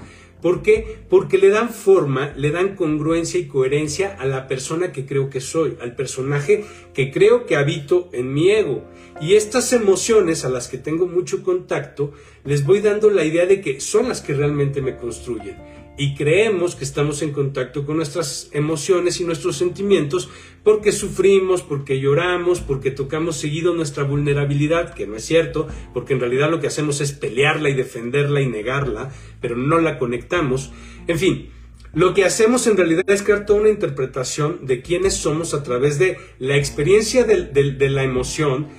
¿Por 0.42 0.64
qué? 0.64 0.98
Porque 1.10 1.38
le 1.38 1.50
dan 1.50 1.70
forma, 1.70 2.34
le 2.36 2.52
dan 2.52 2.76
congruencia 2.76 3.40
y 3.40 3.48
coherencia 3.48 4.16
a 4.20 4.26
la 4.26 4.48
persona 4.48 4.92
que 4.92 5.06
creo 5.06 5.30
que 5.30 5.40
soy, 5.40 5.78
al 5.82 5.96
personaje 5.96 6.66
que 6.94 7.12
creo 7.12 7.46
que 7.46 7.56
habito 7.56 8.10
en 8.12 8.34
mi 8.34 8.50
ego. 8.50 8.84
Y 9.22 9.36
estas 9.36 9.72
emociones 9.74 10.44
a 10.46 10.50
las 10.50 10.68
que 10.68 10.78
tengo 10.78 11.06
mucho 11.08 11.44
contacto, 11.44 12.14
les 12.44 12.66
voy 12.66 12.80
dando 12.80 13.10
la 13.10 13.24
idea 13.24 13.46
de 13.46 13.62
que 13.62 13.80
son 13.80 14.08
las 14.08 14.22
que 14.22 14.34
realmente 14.34 14.82
me 14.82 14.98
construyen 14.98 15.81
y 16.02 16.16
creemos 16.16 16.76
que 16.76 16.84
estamos 16.84 17.22
en 17.22 17.32
contacto 17.32 17.86
con 17.86 17.98
nuestras 17.98 18.50
emociones 18.54 19.22
y 19.22 19.24
nuestros 19.24 19.56
sentimientos 19.58 20.32
porque 20.64 20.92
sufrimos, 20.92 21.62
porque 21.62 22.00
lloramos, 22.00 22.60
porque 22.60 22.90
tocamos 22.90 23.36
seguido 23.36 23.76
nuestra 23.76 24.04
vulnerabilidad, 24.04 24.96
que 24.96 25.06
no 25.06 25.16
es 25.16 25.26
cierto, 25.26 25.68
porque 25.94 26.14
en 26.14 26.20
realidad 26.20 26.50
lo 26.50 26.60
que 26.60 26.66
hacemos 26.66 27.02
es 27.02 27.12
pelearla 27.12 27.70
y 27.70 27.76
defenderla 27.76 28.42
y 28.42 28.48
negarla, 28.48 29.12
pero 29.42 29.56
no 29.56 29.78
la 29.78 30.00
conectamos. 30.00 30.72
En 31.06 31.20
fin, 31.20 31.50
lo 31.94 32.16
que 32.16 32.26
hacemos 32.26 32.66
en 32.66 32.78
realidad 32.78 33.08
es 33.08 33.22
crear 33.22 33.46
toda 33.46 33.60
una 33.60 33.70
interpretación 33.70 34.66
de 34.66 34.82
quiénes 34.82 35.14
somos 35.14 35.54
a 35.54 35.62
través 35.62 36.00
de 36.00 36.18
la 36.40 36.58
experiencia 36.58 37.26
de, 37.26 37.44
de 37.44 37.90
la 37.92 38.04
emoción 38.04 38.70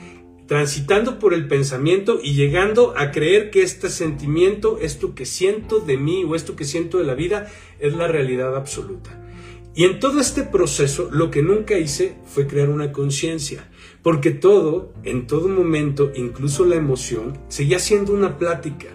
transitando 0.52 1.18
por 1.18 1.32
el 1.32 1.48
pensamiento 1.48 2.20
y 2.22 2.34
llegando 2.34 2.92
a 2.94 3.10
creer 3.10 3.50
que 3.50 3.62
este 3.62 3.88
sentimiento, 3.88 4.76
esto 4.82 5.14
que 5.14 5.24
siento 5.24 5.80
de 5.80 5.96
mí 5.96 6.24
o 6.24 6.36
esto 6.36 6.56
que 6.56 6.66
siento 6.66 6.98
de 6.98 7.04
la 7.04 7.14
vida, 7.14 7.50
es 7.80 7.94
la 7.94 8.06
realidad 8.06 8.54
absoluta. 8.54 9.18
Y 9.74 9.84
en 9.84 9.98
todo 9.98 10.20
este 10.20 10.42
proceso 10.42 11.08
lo 11.10 11.30
que 11.30 11.40
nunca 11.40 11.78
hice 11.78 12.16
fue 12.26 12.46
crear 12.46 12.68
una 12.68 12.92
conciencia, 12.92 13.66
porque 14.02 14.30
todo, 14.30 14.92
en 15.04 15.26
todo 15.26 15.48
momento, 15.48 16.12
incluso 16.16 16.66
la 16.66 16.76
emoción, 16.76 17.38
seguía 17.48 17.78
siendo 17.78 18.12
una 18.12 18.36
plática. 18.36 18.88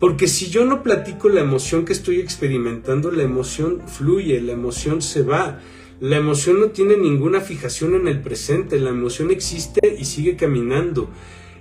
Porque 0.00 0.26
si 0.26 0.50
yo 0.50 0.64
no 0.64 0.82
platico 0.82 1.28
la 1.28 1.42
emoción 1.42 1.84
que 1.84 1.92
estoy 1.92 2.18
experimentando, 2.18 3.12
la 3.12 3.22
emoción 3.22 3.82
fluye, 3.86 4.40
la 4.40 4.54
emoción 4.54 5.00
se 5.00 5.22
va. 5.22 5.60
La 6.00 6.16
emoción 6.16 6.60
no 6.60 6.68
tiene 6.68 6.96
ninguna 6.96 7.40
fijación 7.40 7.96
en 7.96 8.06
el 8.06 8.20
presente, 8.20 8.78
la 8.78 8.90
emoción 8.90 9.32
existe 9.32 9.96
y 9.98 10.04
sigue 10.04 10.36
caminando. 10.36 11.10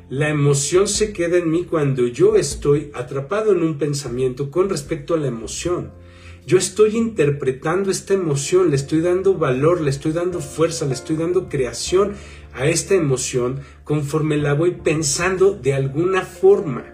La 0.09 0.29
emoción 0.29 0.87
se 0.87 1.11
queda 1.11 1.37
en 1.37 1.49
mí 1.49 1.63
cuando 1.63 2.05
yo 2.05 2.35
estoy 2.35 2.91
atrapado 2.93 3.51
en 3.51 3.63
un 3.63 3.79
pensamiento 3.79 4.51
con 4.51 4.69
respecto 4.69 5.15
a 5.15 5.17
la 5.17 5.25
emoción. 5.25 5.91
Yo 6.45 6.59
estoy 6.59 6.95
interpretando 6.95 7.89
esta 7.89 8.13
emoción, 8.13 8.69
le 8.69 8.75
estoy 8.75 9.01
dando 9.01 9.33
valor, 9.33 9.81
le 9.81 9.89
estoy 9.89 10.11
dando 10.11 10.39
fuerza, 10.39 10.85
le 10.85 10.93
estoy 10.93 11.15
dando 11.15 11.49
creación 11.49 12.13
a 12.53 12.67
esta 12.67 12.93
emoción 12.93 13.61
conforme 13.83 14.37
la 14.37 14.53
voy 14.53 14.75
pensando 14.83 15.55
de 15.55 15.73
alguna 15.73 16.21
forma. 16.21 16.85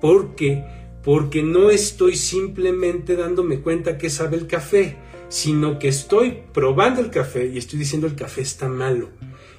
¿Por 0.00 0.36
qué? 0.36 0.64
Porque 1.04 1.42
no 1.42 1.68
estoy 1.68 2.16
simplemente 2.16 3.14
dándome 3.14 3.60
cuenta 3.60 3.98
que 3.98 4.08
sabe 4.08 4.38
el 4.38 4.46
café 4.46 4.96
sino 5.32 5.78
que 5.78 5.88
estoy 5.88 6.42
probando 6.52 7.00
el 7.00 7.08
café 7.08 7.46
y 7.46 7.56
estoy 7.56 7.78
diciendo 7.78 8.06
el 8.06 8.16
café 8.16 8.42
está 8.42 8.68
malo. 8.68 9.08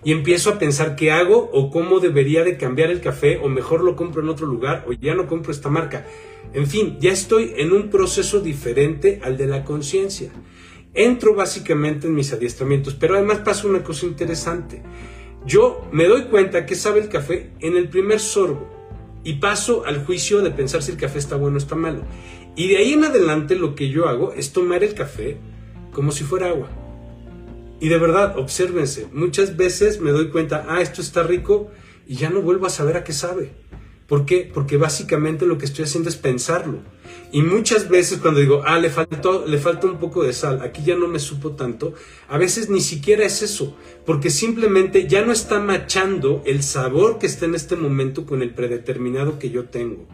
Y 0.03 0.11
empiezo 0.11 0.51
a 0.51 0.59
pensar 0.59 0.95
qué 0.95 1.11
hago 1.11 1.49
o 1.51 1.71
cómo 1.71 1.99
debería 1.99 2.43
de 2.43 2.57
cambiar 2.57 2.91
el 2.91 3.01
café 3.01 3.39
o 3.41 3.49
mejor 3.49 3.83
lo 3.83 3.95
compro 3.95 4.21
en 4.21 4.29
otro 4.29 4.45
lugar 4.45 4.85
o 4.87 4.93
ya 4.93 5.15
no 5.15 5.25
compro 5.25 5.51
esta 5.51 5.69
marca. 5.69 6.05
En 6.53 6.67
fin, 6.67 6.97
ya 6.99 7.11
estoy 7.11 7.53
en 7.57 7.73
un 7.73 7.89
proceso 7.89 8.39
diferente 8.39 9.19
al 9.23 9.35
de 9.35 9.47
la 9.47 9.65
conciencia. 9.65 10.29
Entro 10.93 11.33
básicamente 11.33 12.05
en 12.05 12.13
mis 12.13 12.31
adiestramientos, 12.31 12.93
pero 12.93 13.15
además 13.15 13.39
pasa 13.39 13.67
una 13.67 13.83
cosa 13.83 14.05
interesante. 14.05 14.83
Yo 15.43 15.81
me 15.91 16.05
doy 16.05 16.25
cuenta 16.25 16.67
que 16.67 16.75
sabe 16.75 16.99
el 16.99 17.09
café 17.09 17.49
en 17.61 17.77
el 17.77 17.89
primer 17.89 18.19
sorbo 18.19 18.69
y 19.23 19.33
paso 19.39 19.85
al 19.87 20.05
juicio 20.05 20.41
de 20.41 20.51
pensar 20.51 20.83
si 20.83 20.91
el 20.91 20.97
café 20.97 21.17
está 21.17 21.35
bueno 21.35 21.55
o 21.55 21.59
está 21.59 21.73
malo. 21.73 22.03
Y 22.55 22.67
de 22.67 22.77
ahí 22.77 22.93
en 22.93 23.05
adelante 23.05 23.55
lo 23.55 23.73
que 23.73 23.89
yo 23.89 24.07
hago 24.07 24.33
es 24.33 24.53
tomar 24.53 24.83
el 24.83 24.93
café 24.93 25.39
como 25.93 26.11
si 26.11 26.23
fuera 26.23 26.49
agua. 26.49 26.69
Y 27.79 27.89
de 27.89 27.97
verdad, 27.97 28.37
obsérvense, 28.37 29.07
muchas 29.13 29.57
veces 29.57 29.99
me 29.99 30.11
doy 30.11 30.29
cuenta, 30.29 30.65
ah, 30.69 30.81
esto 30.81 31.01
está 31.01 31.23
rico 31.23 31.71
y 32.07 32.15
ya 32.15 32.29
no 32.29 32.41
vuelvo 32.41 32.65
a 32.65 32.69
saber 32.69 32.97
a 32.97 33.03
qué 33.03 33.13
sabe. 33.13 33.51
¿Por 34.07 34.25
qué? 34.25 34.49
Porque 34.53 34.77
básicamente 34.77 35.45
lo 35.45 35.57
que 35.57 35.65
estoy 35.65 35.85
haciendo 35.85 36.09
es 36.09 36.15
pensarlo. 36.15 36.79
Y 37.31 37.41
muchas 37.41 37.89
veces 37.89 38.19
cuando 38.19 38.41
digo, 38.41 38.61
ah, 38.65 38.77
le, 38.77 38.89
faltó, 38.89 39.45
le 39.47 39.57
falta 39.57 39.87
un 39.87 39.97
poco 39.97 40.23
de 40.23 40.33
sal, 40.33 40.61
aquí 40.61 40.83
ya 40.85 40.95
no 40.95 41.07
me 41.07 41.19
supo 41.19 41.53
tanto, 41.53 41.93
a 42.29 42.37
veces 42.37 42.69
ni 42.69 42.79
siquiera 42.79 43.25
es 43.25 43.41
eso, 43.41 43.75
porque 44.05 44.29
simplemente 44.29 45.07
ya 45.07 45.25
no 45.25 45.31
está 45.31 45.59
machando 45.59 46.43
el 46.45 46.61
sabor 46.61 47.17
que 47.17 47.25
está 47.25 47.45
en 47.45 47.55
este 47.55 47.75
momento 47.75 48.25
con 48.25 48.43
el 48.43 48.53
predeterminado 48.53 49.39
que 49.39 49.49
yo 49.49 49.65
tengo. 49.65 50.05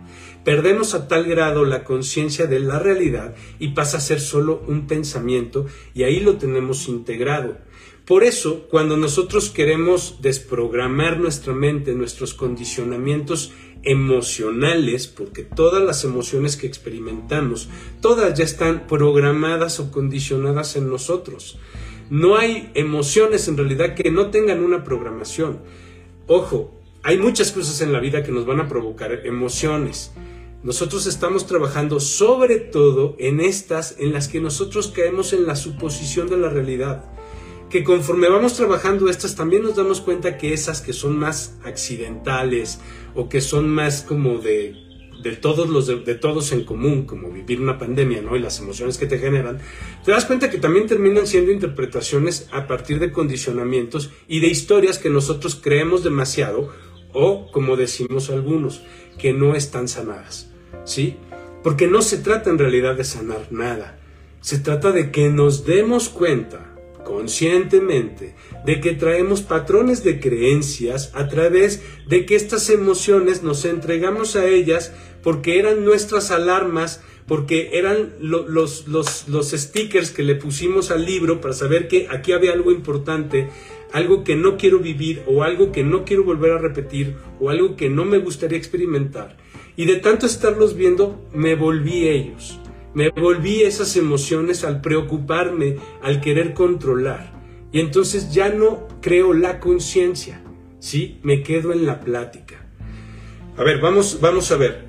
Perdemos 0.44 0.94
a 0.94 1.08
tal 1.08 1.26
grado 1.26 1.66
la 1.66 1.84
conciencia 1.84 2.48
de 2.48 2.60
la 2.60 2.80
realidad 2.80 3.36
y 3.60 3.70
pasa 3.70 3.98
a 3.98 4.02
ser 4.02 4.20
solo 4.20 4.64
un 4.68 4.88
pensamiento 4.88 5.66
y 5.94 6.04
ahí 6.04 6.20
lo 6.20 6.38
tenemos 6.38 6.88
integrado. 6.88 7.58
Por 8.06 8.24
eso, 8.24 8.68
cuando 8.70 8.98
nosotros 8.98 9.52
queremos 9.52 10.18
desprogramar 10.22 11.20
nuestra 11.20 11.54
mente, 11.54 11.94
nuestros 11.94 12.34
condicionamientos 12.34 13.52
emocionales, 13.84 15.08
porque 15.08 15.44
todas 15.44 15.84
las 15.84 16.04
emociones 16.04 16.58
que 16.58 16.66
experimentamos, 16.66 17.70
todas 18.02 18.38
ya 18.38 18.44
están 18.44 18.88
programadas 18.88 19.80
o 19.80 19.92
condicionadas 19.92 20.76
en 20.76 20.90
nosotros. 20.90 21.60
No 22.10 22.36
hay 22.36 22.72
emociones 22.74 23.48
en 23.48 23.58
realidad 23.58 23.94
que 23.94 24.10
no 24.10 24.32
tengan 24.32 24.64
una 24.64 24.84
programación. 24.84 25.60
Ojo, 26.26 26.79
hay 27.10 27.18
muchas 27.18 27.52
cosas 27.52 27.82
en 27.82 27.92
la 27.92 28.00
vida 28.00 28.22
que 28.22 28.32
nos 28.32 28.46
van 28.46 28.60
a 28.60 28.68
provocar 28.68 29.26
emociones. 29.26 30.12
Nosotros 30.62 31.08
estamos 31.08 31.48
trabajando 31.48 32.00
sobre 32.00 32.58
todo 32.58 33.16
en 33.18 33.40
estas 33.40 33.96
en 33.98 34.14
las 34.14 34.28
que 34.28 34.40
nosotros 34.40 34.90
caemos 34.90 35.34
en 35.34 35.48
la 35.48 35.56
suposición 35.56 36.30
de 36.30 36.38
la 36.38 36.50
realidad. 36.50 37.06
Que 37.72 37.84
conforme 37.84 38.30
vamos 38.30 38.54
trabajando 38.54 39.10
estas 39.10 39.36
también 39.36 39.64
nos 39.64 39.76
damos 39.76 40.02
cuenta 40.02 40.38
que 40.38 40.54
esas 40.54 40.82
que 40.82 40.94
son 40.94 41.18
más 41.18 41.58
accidentales 41.64 42.80
o 43.16 43.28
que 43.28 43.42
son 43.42 43.70
más 43.70 44.04
como 44.04 44.38
de, 44.38 44.76
de 45.24 45.36
todos 45.36 45.68
los 45.68 45.88
de, 45.88 46.14
todos 46.14 46.52
en 46.52 46.64
común, 46.64 47.08
como 47.08 47.32
vivir 47.32 47.60
una 47.60 47.80
pandemia, 47.80 48.22
¿no? 48.22 48.36
Y 48.36 48.40
las 48.40 48.60
emociones 48.60 49.00
que 49.00 49.08
te 49.08 49.18
generan, 49.18 49.58
te 50.06 50.12
das 50.12 50.26
cuenta 50.26 50.52
que 50.52 50.60
también 50.60 50.86
terminan 50.86 51.26
siendo 51.26 51.52
interpretaciones 51.52 52.48
a 52.52 52.68
partir 52.68 53.00
de 53.00 53.12
condicionamientos 53.12 54.12
y 54.28 54.42
de 54.42 54.48
historias 54.48 55.00
que 55.00 55.10
nosotros 55.10 55.60
creemos 55.60 56.04
demasiado 56.04 56.70
o, 57.14 57.52
como 57.52 57.76
decimos 57.76 58.30
algunos, 58.30 58.82
que 59.18 59.34
no 59.34 59.56
están 59.56 59.88
sanadas. 59.88 60.50
¿Sí? 60.86 61.18
Porque 61.64 61.88
no 61.88 62.02
se 62.02 62.18
trata 62.18 62.50
en 62.50 62.58
realidad 62.58 62.96
de 62.96 63.04
sanar 63.04 63.48
nada. 63.52 64.00
Se 64.42 64.60
trata 64.60 64.92
de 64.92 65.12
que 65.12 65.30
nos 65.30 65.66
demos 65.66 66.10
cuenta 66.10 66.70
conscientemente 67.10 68.36
de 68.66 68.80
que 68.82 68.94
traemos 68.94 69.42
patrones 69.42 70.04
de 70.04 70.20
creencias 70.20 71.12
a 71.16 71.28
través 71.28 71.82
de 72.08 72.26
que 72.26 72.36
estas 72.36 72.70
emociones 72.70 73.42
nos 73.42 73.66
entregamos 73.66 74.36
a 74.36 74.46
ellas 74.46 74.94
porque 75.24 75.58
eran 75.58 75.84
nuestras 75.84 76.30
alarmas, 76.30 77.02
porque 77.28 77.72
eran 77.74 78.14
los, 78.20 78.88
los, 78.88 79.28
los 79.28 79.50
stickers 79.52 80.12
que 80.12 80.24
le 80.24 80.36
pusimos 80.36 80.92
al 80.92 81.06
libro 81.06 81.42
para 81.42 81.56
saber 81.56 81.88
que 81.88 82.08
aquí 82.10 82.32
había 82.32 82.54
algo 82.54 82.72
importante, 82.72 83.50
algo 83.94 84.24
que 84.24 84.36
no 84.36 84.58
quiero 84.58 84.80
vivir 84.80 85.24
o 85.28 85.44
algo 85.44 85.72
que 85.72 85.84
no 85.84 86.06
quiero 86.06 86.24
volver 86.24 86.52
a 86.52 86.58
repetir 86.58 87.16
o 87.40 87.50
algo 87.50 87.76
que 87.76 87.90
no 87.90 88.06
me 88.06 88.20
gustaría 88.20 88.58
experimentar. 88.58 89.38
Y 89.76 89.86
de 89.86 89.98
tanto 89.98 90.26
estarlos 90.26 90.76
viendo, 90.76 91.26
me 91.34 91.56
volví 91.56 92.08
ellos. 92.08 92.60
Me 92.94 93.10
volví 93.10 93.62
esas 93.62 93.96
emociones 93.96 94.64
al 94.64 94.82
preocuparme, 94.82 95.78
al 96.02 96.22
querer 96.22 96.54
controlar. 96.54 97.32
Y 97.72 97.80
entonces 97.80 98.34
ya 98.34 98.50
no 98.50 98.88
creo 99.02 99.34
la 99.34 99.60
conciencia, 99.60 100.42
¿sí? 100.80 101.20
Me 101.24 101.44
quedo 101.44 101.72
en 101.72 101.86
la 101.86 102.00
plática. 102.00 102.66
A 103.58 103.64
ver, 103.64 103.80
vamos, 103.80 104.20
vamos 104.22 104.52
a 104.52 104.58
ver. 104.58 104.86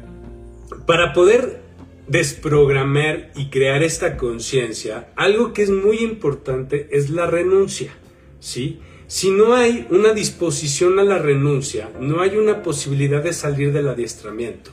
Para 0.87 1.13
poder 1.13 1.61
desprogramar 2.09 3.31
y 3.37 3.51
crear 3.51 3.83
esta 3.83 4.17
conciencia, 4.17 5.13
algo 5.15 5.53
que 5.53 5.63
es 5.63 5.71
muy 5.71 5.99
importante 5.99 6.89
es 6.91 7.11
la 7.11 7.27
renuncia, 7.27 7.93
¿sí? 8.41 8.81
Si 9.11 9.33
no 9.33 9.55
hay 9.55 9.89
una 9.91 10.13
disposición 10.13 11.01
a 11.01 11.03
la 11.03 11.19
renuncia, 11.19 11.91
no 12.01 12.21
hay 12.21 12.37
una 12.37 12.63
posibilidad 12.63 13.21
de 13.21 13.33
salir 13.33 13.73
del 13.73 13.89
adiestramiento. 13.89 14.71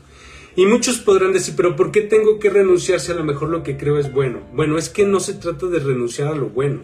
Y 0.56 0.68
muchos 0.68 1.00
podrán 1.00 1.34
decir, 1.34 1.56
pero 1.58 1.76
¿por 1.76 1.92
qué 1.92 2.02
tengo 2.02 2.38
que 2.38 2.52
renunciar 2.52 3.00
si 3.00 3.12
a 3.12 3.16
lo 3.16 3.24
mejor 3.24 3.50
lo 3.50 3.64
que 3.64 3.78
creo 3.78 3.98
es 3.98 4.14
bueno? 4.14 4.42
Bueno, 4.54 4.78
es 4.78 4.90
que 4.90 5.08
no 5.08 5.20
se 5.20 5.34
trata 5.34 5.66
de 5.66 5.80
renunciar 5.80 6.28
a 6.28 6.36
lo 6.36 6.50
bueno. 6.50 6.82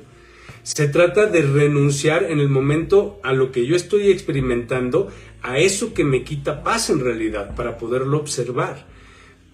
Se 0.63 0.87
trata 0.87 1.27
de 1.27 1.43
renunciar 1.43 2.23
en 2.23 2.39
el 2.39 2.49
momento 2.49 3.19
a 3.21 3.33
lo 3.33 3.51
que 3.51 3.67
yo 3.67 3.75
estoy 3.75 4.09
experimentando, 4.09 5.09
a 5.43 5.59
eso 5.59 5.93
que 5.93 6.03
me 6.03 6.23
quita 6.23 6.63
paz 6.63 6.89
en 6.89 7.01
realidad, 7.01 7.55
para 7.55 7.77
poderlo 7.77 8.17
observar. 8.17 8.87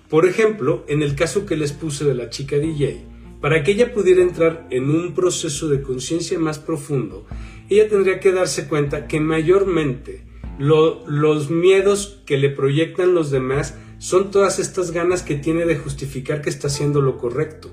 Por 0.10 0.26
ejemplo, 0.26 0.86
en 0.88 1.02
el 1.02 1.16
caso 1.16 1.46
que 1.46 1.58
les 1.58 1.74
puse 1.74 2.06
de 2.06 2.14
la 2.14 2.30
chica 2.30 2.56
DJ, 2.60 3.04
para 3.42 3.64
que 3.64 3.72
ella 3.72 3.94
pudiera 3.94 4.22
entrar 4.22 4.68
en 4.70 4.90
un 4.90 5.14
proceso 5.14 5.68
de 5.68 5.82
conciencia 5.82 6.40
más 6.40 6.60
profundo, 6.60 7.26
ella 7.70 7.90
tendría 7.90 8.20
que 8.20 8.32
darse 8.32 8.68
cuenta 8.68 9.08
que 9.08 9.20
mayormente 9.20 10.24
los 10.58 11.50
miedos 11.50 12.22
que 12.26 12.38
le 12.38 12.50
proyectan 12.50 13.14
los 13.14 13.32
demás 13.32 13.76
son 13.98 14.32
todas 14.32 14.60
estas 14.60 14.92
ganas 14.92 15.24
que 15.24 15.36
tiene 15.36 15.66
de 15.66 15.78
justificar 15.78 16.42
que 16.42 16.50
está 16.50 16.68
haciendo 16.68 17.02
lo 17.02 17.18
correcto. 17.18 17.70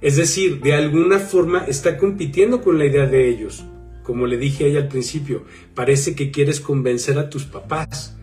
Es 0.00 0.16
decir, 0.16 0.60
de 0.60 0.74
alguna 0.74 1.18
forma 1.18 1.64
está 1.64 1.96
compitiendo 1.96 2.60
con 2.60 2.78
la 2.78 2.86
idea 2.86 3.06
de 3.06 3.28
ellos. 3.28 3.64
Como 4.02 4.26
le 4.26 4.36
dije 4.36 4.64
ahí 4.64 4.76
al 4.76 4.88
principio, 4.88 5.44
parece 5.74 6.16
que 6.16 6.32
quieres 6.32 6.60
convencer 6.60 7.18
a 7.18 7.30
tus 7.30 7.44
papás. 7.44 8.16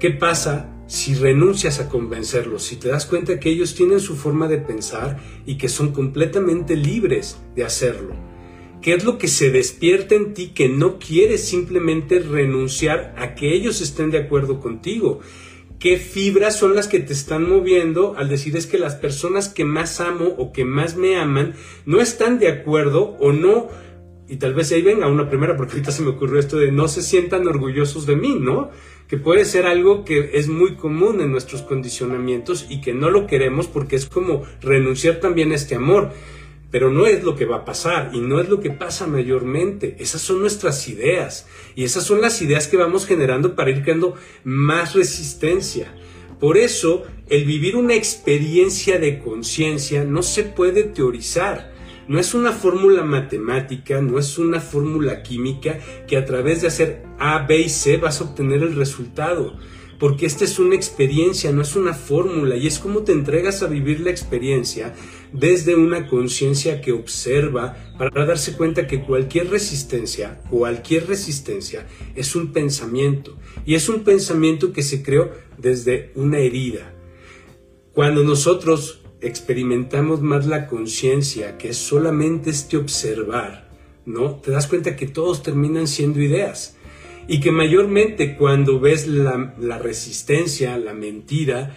¿Qué 0.00 0.10
pasa 0.10 0.70
si 0.88 1.14
renuncias 1.14 1.78
a 1.78 1.88
convencerlos? 1.88 2.64
Si 2.64 2.76
te 2.76 2.88
das 2.88 3.06
cuenta 3.06 3.38
que 3.38 3.48
ellos 3.48 3.76
tienen 3.76 4.00
su 4.00 4.16
forma 4.16 4.48
de 4.48 4.58
pensar 4.58 5.20
y 5.46 5.56
que 5.56 5.68
son 5.68 5.92
completamente 5.92 6.74
libres 6.74 7.38
de 7.54 7.64
hacerlo. 7.64 8.33
¿Qué 8.84 8.92
es 8.92 9.02
lo 9.02 9.16
que 9.16 9.28
se 9.28 9.50
despierta 9.50 10.14
en 10.14 10.34
ti 10.34 10.48
que 10.54 10.68
no 10.68 10.98
quieres 10.98 11.42
simplemente 11.42 12.18
renunciar 12.18 13.14
a 13.16 13.34
que 13.34 13.54
ellos 13.54 13.80
estén 13.80 14.10
de 14.10 14.18
acuerdo 14.18 14.60
contigo? 14.60 15.20
qué 15.78 15.96
fibras 15.96 16.58
son 16.58 16.74
las 16.74 16.86
que 16.86 17.00
te 17.00 17.14
están 17.14 17.48
moviendo 17.48 18.14
al 18.16 18.28
decir 18.28 18.56
es 18.56 18.66
que 18.66 18.78
las 18.78 18.94
personas 18.94 19.48
que 19.48 19.64
más 19.64 20.00
amo 20.00 20.34
o 20.38 20.52
que 20.52 20.64
más 20.64 20.96
me 20.96 21.16
aman 21.16 21.54
no 21.86 22.00
están 22.00 22.38
de 22.38 22.48
acuerdo 22.48 23.16
o 23.20 23.32
no, 23.32 23.68
y 24.28 24.36
tal 24.36 24.54
vez 24.54 24.70
ahí 24.72 24.82
venga 24.82 25.08
una 25.08 25.28
primera, 25.28 25.56
porque 25.56 25.72
ahorita 25.72 25.90
se 25.90 26.02
me 26.02 26.10
ocurrió 26.10 26.38
esto 26.38 26.56
de 26.58 26.70
no 26.70 26.88
se 26.88 27.02
sientan 27.02 27.46
orgullosos 27.46 28.06
de 28.06 28.16
mí, 28.16 28.38
¿no? 28.40 28.70
Que 29.08 29.18
puede 29.18 29.44
ser 29.44 29.66
algo 29.66 30.04
que 30.04 30.30
es 30.34 30.48
muy 30.48 30.76
común 30.76 31.20
en 31.20 31.32
nuestros 31.32 31.62
condicionamientos 31.62 32.66
y 32.68 32.80
que 32.80 32.94
no 32.94 33.10
lo 33.10 33.26
queremos 33.26 33.66
porque 33.66 33.96
es 33.96 34.06
como 34.06 34.42
renunciar 34.62 35.20
también 35.20 35.52
a 35.52 35.56
este 35.56 35.74
amor 35.74 36.12
pero 36.74 36.90
no 36.90 37.06
es 37.06 37.22
lo 37.22 37.36
que 37.36 37.44
va 37.44 37.58
a 37.58 37.64
pasar 37.64 38.10
y 38.14 38.20
no 38.20 38.40
es 38.40 38.48
lo 38.48 38.58
que 38.58 38.70
pasa 38.70 39.06
mayormente. 39.06 39.94
Esas 40.00 40.22
son 40.22 40.40
nuestras 40.40 40.88
ideas 40.88 41.46
y 41.76 41.84
esas 41.84 42.02
son 42.02 42.20
las 42.20 42.42
ideas 42.42 42.66
que 42.66 42.76
vamos 42.76 43.06
generando 43.06 43.54
para 43.54 43.70
ir 43.70 43.84
creando 43.84 44.16
más 44.42 44.92
resistencia. 44.92 45.94
Por 46.40 46.56
eso, 46.56 47.04
el 47.28 47.44
vivir 47.44 47.76
una 47.76 47.94
experiencia 47.94 48.98
de 48.98 49.20
conciencia 49.20 50.02
no 50.02 50.24
se 50.24 50.42
puede 50.42 50.82
teorizar. 50.82 51.72
No 52.08 52.18
es 52.18 52.34
una 52.34 52.50
fórmula 52.50 53.04
matemática, 53.04 54.00
no 54.00 54.18
es 54.18 54.36
una 54.36 54.60
fórmula 54.60 55.22
química 55.22 55.78
que 56.08 56.16
a 56.16 56.24
través 56.24 56.62
de 56.62 56.66
hacer 56.66 57.04
A, 57.20 57.46
B 57.46 57.60
y 57.60 57.68
C 57.68 57.98
vas 57.98 58.20
a 58.20 58.24
obtener 58.24 58.64
el 58.64 58.74
resultado 58.74 59.56
porque 59.98 60.26
esta 60.26 60.44
es 60.44 60.58
una 60.58 60.74
experiencia, 60.74 61.52
no 61.52 61.62
es 61.62 61.76
una 61.76 61.94
fórmula, 61.94 62.56
y 62.56 62.66
es 62.66 62.78
como 62.78 63.04
te 63.04 63.12
entregas 63.12 63.62
a 63.62 63.68
vivir 63.68 64.00
la 64.00 64.10
experiencia 64.10 64.94
desde 65.34 65.74
una 65.74 66.06
conciencia 66.06 66.80
que 66.80 66.92
observa 66.92 67.76
para 67.98 68.24
darse 68.24 68.56
cuenta 68.56 68.86
que 68.86 69.02
cualquier 69.02 69.50
resistencia, 69.50 70.40
cualquier 70.48 71.08
resistencia 71.08 71.86
es 72.14 72.36
un 72.36 72.52
pensamiento, 72.52 73.36
y 73.66 73.74
es 73.74 73.88
un 73.88 74.04
pensamiento 74.04 74.72
que 74.72 74.82
se 74.82 75.02
creó 75.02 75.32
desde 75.58 76.12
una 76.14 76.38
herida. 76.38 76.94
Cuando 77.92 78.22
nosotros 78.22 79.02
experimentamos 79.20 80.22
más 80.22 80.46
la 80.46 80.68
conciencia, 80.68 81.58
que 81.58 81.70
es 81.70 81.78
solamente 81.78 82.50
este 82.50 82.76
observar, 82.76 83.68
¿no? 84.06 84.36
Te 84.36 84.52
das 84.52 84.68
cuenta 84.68 84.94
que 84.94 85.06
todos 85.06 85.42
terminan 85.42 85.88
siendo 85.88 86.20
ideas 86.20 86.76
y 87.26 87.40
que 87.40 87.50
mayormente 87.50 88.36
cuando 88.36 88.78
ves 88.78 89.08
la, 89.08 89.78
resistencia, 89.78 90.76
la 90.78 90.94
mentira, 90.94 91.74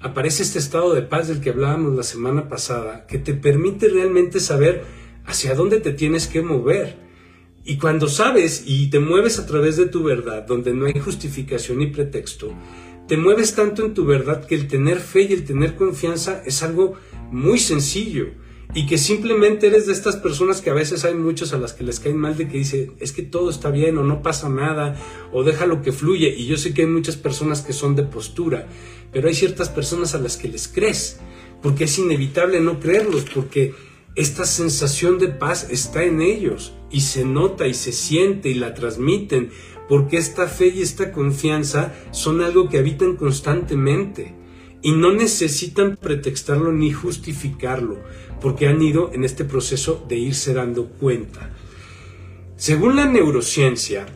aparece 0.00 0.42
este 0.42 0.58
estado 0.58 0.94
de 0.94 1.02
paz 1.02 1.28
del 1.28 1.40
que 1.40 1.50
hablábamos 1.50 1.96
la 1.96 2.02
semana 2.02 2.48
pasada, 2.48 3.06
que 3.06 3.18
te 3.18 3.34
permite 3.34 3.88
realmente 3.88 4.40
saber 4.40 4.84
hacia 5.24 5.54
dónde 5.54 5.80
te 5.80 5.92
tienes 5.92 6.26
que 6.26 6.42
mover. 6.42 6.96
Y 7.64 7.78
cuando 7.78 8.08
sabes 8.08 8.62
y 8.66 8.90
te 8.90 9.00
mueves 9.00 9.38
a 9.38 9.46
través 9.46 9.76
de 9.76 9.86
tu 9.86 10.04
verdad, 10.04 10.46
donde 10.46 10.72
no 10.72 10.86
hay 10.86 11.00
justificación 11.00 11.78
ni 11.78 11.88
pretexto, 11.88 12.52
te 13.08 13.16
mueves 13.16 13.54
tanto 13.54 13.84
en 13.84 13.94
tu 13.94 14.04
verdad 14.04 14.44
que 14.44 14.54
el 14.54 14.68
tener 14.68 14.98
fe 14.98 15.22
y 15.22 15.32
el 15.32 15.44
tener 15.44 15.74
confianza 15.74 16.42
es 16.44 16.62
algo 16.62 16.94
muy 17.30 17.58
sencillo 17.58 18.45
y 18.76 18.84
que 18.84 18.98
simplemente 18.98 19.68
eres 19.68 19.86
de 19.86 19.94
estas 19.94 20.16
personas 20.16 20.60
que 20.60 20.68
a 20.68 20.74
veces 20.74 21.06
hay 21.06 21.14
muchos 21.14 21.54
a 21.54 21.58
las 21.58 21.72
que 21.72 21.82
les 21.82 21.98
caen 21.98 22.18
mal 22.18 22.36
de 22.36 22.46
que 22.46 22.58
dice 22.58 22.90
es 23.00 23.10
que 23.10 23.22
todo 23.22 23.48
está 23.48 23.70
bien 23.70 23.96
o 23.96 24.04
no 24.04 24.20
pasa 24.20 24.50
nada 24.50 25.00
o 25.32 25.44
déjalo 25.44 25.80
que 25.80 25.92
fluye 25.92 26.28
y 26.36 26.44
yo 26.44 26.58
sé 26.58 26.74
que 26.74 26.82
hay 26.82 26.86
muchas 26.86 27.16
personas 27.16 27.62
que 27.62 27.72
son 27.72 27.96
de 27.96 28.02
postura 28.02 28.68
pero 29.14 29.28
hay 29.28 29.34
ciertas 29.34 29.70
personas 29.70 30.14
a 30.14 30.18
las 30.18 30.36
que 30.36 30.48
les 30.48 30.68
crees 30.68 31.18
porque 31.62 31.84
es 31.84 31.98
inevitable 31.98 32.60
no 32.60 32.78
creerlos 32.78 33.24
porque 33.34 33.72
esta 34.14 34.44
sensación 34.44 35.18
de 35.18 35.28
paz 35.28 35.68
está 35.70 36.04
en 36.04 36.20
ellos 36.20 36.74
y 36.90 37.00
se 37.00 37.24
nota 37.24 37.66
y 37.66 37.72
se 37.72 37.92
siente 37.92 38.50
y 38.50 38.54
la 38.54 38.74
transmiten 38.74 39.52
porque 39.88 40.18
esta 40.18 40.48
fe 40.48 40.68
y 40.68 40.82
esta 40.82 41.12
confianza 41.12 41.94
son 42.10 42.42
algo 42.42 42.68
que 42.68 42.76
habitan 42.76 43.16
constantemente 43.16 44.34
y 44.82 44.92
no 44.92 45.12
necesitan 45.12 45.96
pretextarlo 45.96 46.72
ni 46.72 46.92
justificarlo 46.92 47.98
porque 48.40 48.68
han 48.68 48.82
ido 48.82 49.10
en 49.12 49.24
este 49.24 49.44
proceso 49.44 50.04
de 50.08 50.16
irse 50.16 50.54
dando 50.54 50.86
cuenta. 50.86 51.50
Según 52.56 52.96
la 52.96 53.06
neurociencia, 53.06 54.06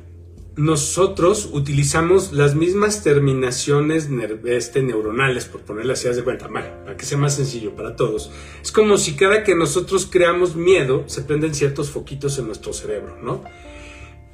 nosotros 0.57 1.51
utilizamos 1.53 2.33
las 2.33 2.55
mismas 2.55 3.03
terminaciones 3.03 4.09
este, 4.45 4.83
neuronales, 4.83 5.47
por 5.47 5.63
ponerle 5.63 5.95
así 5.95 6.09
de 6.09 6.23
cuenta, 6.23 6.49
para 6.49 6.97
que 6.97 7.07
sea 7.07 7.19
más 7.19 7.37
sencillo 7.37 7.75
para 7.75 7.97
todos. 7.97 8.31
Es 8.63 8.73
como 8.73 8.99
si 8.99 9.15
cada 9.15 9.43
que 9.43 9.55
nosotros 9.55 10.07
creamos 10.11 10.57
miedo, 10.57 11.05
se 11.07 11.23
prenden 11.23 11.55
ciertos 11.55 11.91
foquitos 11.91 12.39
en 12.39 12.47
nuestro 12.47 12.73
cerebro, 12.73 13.19
¿no? 13.23 13.43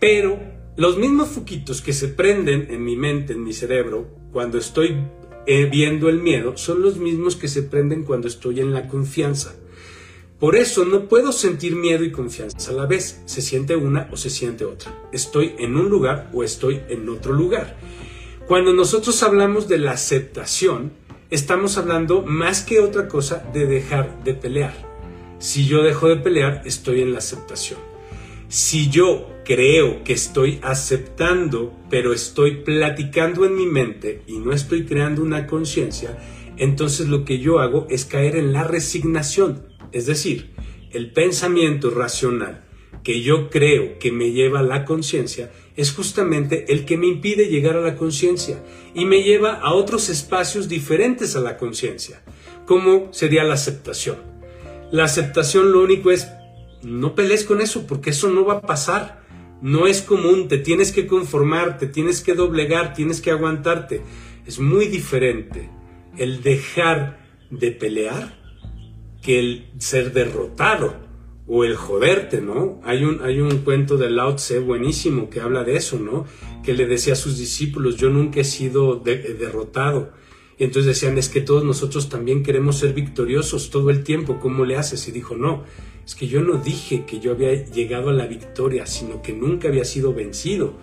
Pero 0.00 0.38
los 0.76 0.98
mismos 0.98 1.28
foquitos 1.28 1.80
que 1.80 1.92
se 1.92 2.08
prenden 2.08 2.68
en 2.70 2.84
mi 2.84 2.96
mente, 2.96 3.32
en 3.32 3.44
mi 3.44 3.52
cerebro, 3.52 4.08
cuando 4.32 4.58
estoy 4.58 4.96
eh, 5.46 5.66
viendo 5.66 6.08
el 6.08 6.20
miedo, 6.20 6.56
son 6.56 6.82
los 6.82 6.96
mismos 6.96 7.36
que 7.36 7.48
se 7.48 7.62
prenden 7.62 8.04
cuando 8.04 8.28
estoy 8.28 8.60
en 8.60 8.72
la 8.72 8.88
confianza. 8.88 9.54
Por 10.38 10.54
eso 10.54 10.84
no 10.84 11.08
puedo 11.08 11.32
sentir 11.32 11.76
miedo 11.76 12.04
y 12.04 12.12
confianza 12.12 12.70
a 12.70 12.74
la 12.74 12.86
vez. 12.86 13.22
Se 13.24 13.40
siente 13.40 13.74
una 13.74 14.08
o 14.12 14.16
se 14.16 14.28
siente 14.28 14.66
otra. 14.66 14.92
Estoy 15.10 15.54
en 15.58 15.76
un 15.76 15.88
lugar 15.88 16.30
o 16.34 16.44
estoy 16.44 16.82
en 16.88 17.08
otro 17.08 17.32
lugar. 17.32 17.78
Cuando 18.46 18.74
nosotros 18.74 19.22
hablamos 19.22 19.66
de 19.66 19.78
la 19.78 19.92
aceptación, 19.92 20.92
estamos 21.30 21.78
hablando 21.78 22.22
más 22.22 22.62
que 22.62 22.80
otra 22.80 23.08
cosa 23.08 23.44
de 23.54 23.66
dejar 23.66 24.22
de 24.24 24.34
pelear. 24.34 24.74
Si 25.38 25.66
yo 25.66 25.82
dejo 25.82 26.08
de 26.08 26.16
pelear, 26.16 26.62
estoy 26.66 27.00
en 27.00 27.12
la 27.12 27.18
aceptación. 27.18 27.80
Si 28.48 28.90
yo 28.90 29.28
creo 29.44 30.04
que 30.04 30.12
estoy 30.12 30.58
aceptando, 30.62 31.76
pero 31.90 32.12
estoy 32.12 32.62
platicando 32.62 33.44
en 33.44 33.56
mi 33.56 33.66
mente 33.66 34.22
y 34.26 34.38
no 34.38 34.52
estoy 34.52 34.84
creando 34.84 35.22
una 35.22 35.46
conciencia, 35.46 36.18
entonces 36.56 37.08
lo 37.08 37.24
que 37.24 37.38
yo 37.38 37.58
hago 37.60 37.86
es 37.90 38.04
caer 38.04 38.36
en 38.36 38.52
la 38.52 38.64
resignación 38.64 39.76
es 39.92 40.06
decir, 40.06 40.50
el 40.90 41.12
pensamiento 41.12 41.90
racional 41.90 42.64
que 43.02 43.22
yo 43.22 43.50
creo 43.50 43.98
que 43.98 44.10
me 44.10 44.32
lleva 44.32 44.60
a 44.60 44.64
la 44.64 44.84
conciencia 44.84 45.52
es 45.76 45.92
justamente 45.92 46.72
el 46.72 46.84
que 46.84 46.96
me 46.96 47.06
impide 47.06 47.48
llegar 47.48 47.76
a 47.76 47.80
la 47.80 47.96
conciencia 47.96 48.62
y 48.94 49.04
me 49.04 49.22
lleva 49.22 49.54
a 49.54 49.74
otros 49.74 50.08
espacios 50.08 50.68
diferentes 50.68 51.36
a 51.36 51.40
la 51.40 51.56
conciencia, 51.56 52.22
como 52.66 53.12
sería 53.12 53.44
la 53.44 53.54
aceptación. 53.54 54.16
La 54.90 55.04
aceptación 55.04 55.72
lo 55.72 55.82
único 55.82 56.10
es, 56.10 56.28
no 56.86 57.16
pelees 57.16 57.44
con 57.44 57.60
eso 57.60 57.86
porque 57.86 58.10
eso 58.10 58.30
no 58.30 58.44
va 58.44 58.54
a 58.54 58.60
pasar. 58.62 59.26
No 59.60 59.86
es 59.86 60.02
común, 60.02 60.48
te 60.48 60.58
tienes 60.58 60.92
que 60.92 61.06
conformar, 61.06 61.78
te 61.78 61.86
tienes 61.86 62.20
que 62.20 62.34
doblegar, 62.34 62.94
tienes 62.94 63.20
que 63.20 63.30
aguantarte. 63.30 64.02
Es 64.46 64.60
muy 64.60 64.86
diferente 64.86 65.68
el 66.16 66.42
dejar 66.42 67.18
de 67.50 67.72
pelear 67.72 68.38
que 69.22 69.40
el 69.40 69.66
ser 69.78 70.12
derrotado 70.12 70.94
o 71.48 71.64
el 71.64 71.74
joderte, 71.74 72.40
¿no? 72.40 72.80
Hay 72.84 73.04
un, 73.04 73.20
hay 73.22 73.40
un 73.40 73.58
cuento 73.58 73.96
de 73.96 74.10
Lao 74.10 74.36
Tse 74.36 74.60
buenísimo 74.60 75.28
que 75.30 75.40
habla 75.40 75.64
de 75.64 75.76
eso, 75.76 75.98
¿no? 75.98 76.26
Que 76.62 76.74
le 76.74 76.86
decía 76.86 77.14
a 77.14 77.16
sus 77.16 77.38
discípulos, 77.38 77.96
yo 77.96 78.10
nunca 78.10 78.40
he 78.40 78.44
sido 78.44 78.96
derrotado. 78.96 80.12
Y 80.58 80.64
entonces 80.64 80.86
decían, 80.86 81.18
es 81.18 81.28
que 81.28 81.40
todos 81.40 81.64
nosotros 81.64 82.08
también 82.08 82.42
queremos 82.42 82.78
ser 82.78 82.94
victoriosos 82.94 83.70
todo 83.70 83.90
el 83.90 84.04
tiempo, 84.04 84.38
¿cómo 84.40 84.64
le 84.64 84.76
haces? 84.76 85.06
Y 85.08 85.12
dijo, 85.12 85.36
no, 85.36 85.64
es 86.06 86.14
que 86.14 86.28
yo 86.28 86.40
no 86.40 86.58
dije 86.58 87.04
que 87.04 87.18
yo 87.18 87.32
había 87.32 87.52
llegado 87.64 88.10
a 88.10 88.12
la 88.12 88.26
victoria, 88.26 88.86
sino 88.86 89.22
que 89.22 89.32
nunca 89.32 89.66
había 89.66 89.84
sido 89.84 90.14
vencido, 90.14 90.74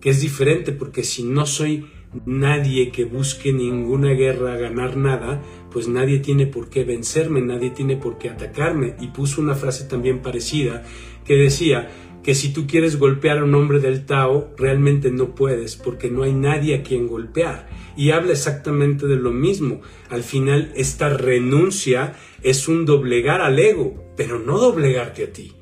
que 0.00 0.10
es 0.10 0.20
diferente 0.20 0.70
porque 0.70 1.02
si 1.02 1.24
no 1.24 1.46
soy 1.46 1.86
nadie 2.26 2.92
que 2.92 3.04
busque 3.04 3.52
ninguna 3.52 4.10
guerra 4.10 4.56
ganar 4.56 4.96
nada, 4.96 5.42
pues 5.72 5.88
nadie 5.88 6.20
tiene 6.20 6.46
por 6.46 6.70
qué 6.70 6.84
vencerme, 6.84 7.40
nadie 7.40 7.70
tiene 7.70 7.96
por 7.96 8.18
qué 8.18 8.30
atacarme. 8.30 8.94
Y 9.00 9.08
puso 9.08 9.40
una 9.40 9.56
frase 9.56 9.84
también 9.84 10.20
parecida 10.20 10.84
que 11.24 11.34
decía 11.34 11.90
que 12.22 12.34
si 12.34 12.52
tú 12.52 12.66
quieres 12.66 12.98
golpear 12.98 13.38
a 13.38 13.44
un 13.44 13.54
hombre 13.54 13.80
del 13.80 14.06
Tao, 14.06 14.54
realmente 14.56 15.10
no 15.10 15.34
puedes, 15.34 15.76
porque 15.76 16.10
no 16.10 16.22
hay 16.22 16.32
nadie 16.32 16.76
a 16.76 16.82
quien 16.82 17.08
golpear. 17.08 17.68
Y 17.96 18.10
habla 18.10 18.32
exactamente 18.32 19.06
de 19.06 19.16
lo 19.16 19.32
mismo. 19.32 19.80
Al 20.08 20.22
final, 20.22 20.72
esta 20.76 21.08
renuncia 21.08 22.14
es 22.42 22.68
un 22.68 22.86
doblegar 22.86 23.40
al 23.40 23.58
ego, 23.58 24.12
pero 24.16 24.38
no 24.38 24.58
doblegarte 24.58 25.24
a 25.24 25.32
ti. 25.32 25.52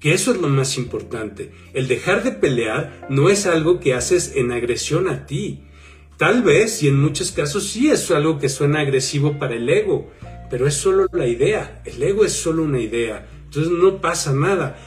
Que 0.00 0.12
eso 0.12 0.32
es 0.32 0.40
lo 0.40 0.48
más 0.48 0.76
importante. 0.76 1.52
El 1.72 1.86
dejar 1.86 2.24
de 2.24 2.32
pelear 2.32 3.06
no 3.08 3.30
es 3.30 3.46
algo 3.46 3.78
que 3.78 3.94
haces 3.94 4.32
en 4.34 4.50
agresión 4.50 5.08
a 5.08 5.26
ti. 5.26 5.62
Tal 6.16 6.42
vez, 6.42 6.82
y 6.82 6.88
en 6.88 7.00
muchos 7.00 7.30
casos 7.30 7.68
sí 7.68 7.88
es 7.88 8.10
algo 8.10 8.38
que 8.38 8.48
suena 8.48 8.80
agresivo 8.80 9.38
para 9.38 9.54
el 9.54 9.68
ego, 9.68 10.10
pero 10.50 10.66
es 10.66 10.74
solo 10.74 11.06
la 11.12 11.28
idea. 11.28 11.82
El 11.84 12.02
ego 12.02 12.24
es 12.24 12.32
solo 12.32 12.64
una 12.64 12.80
idea. 12.80 13.26
Entonces 13.44 13.72
no 13.72 14.00
pasa 14.00 14.32
nada. 14.32 14.78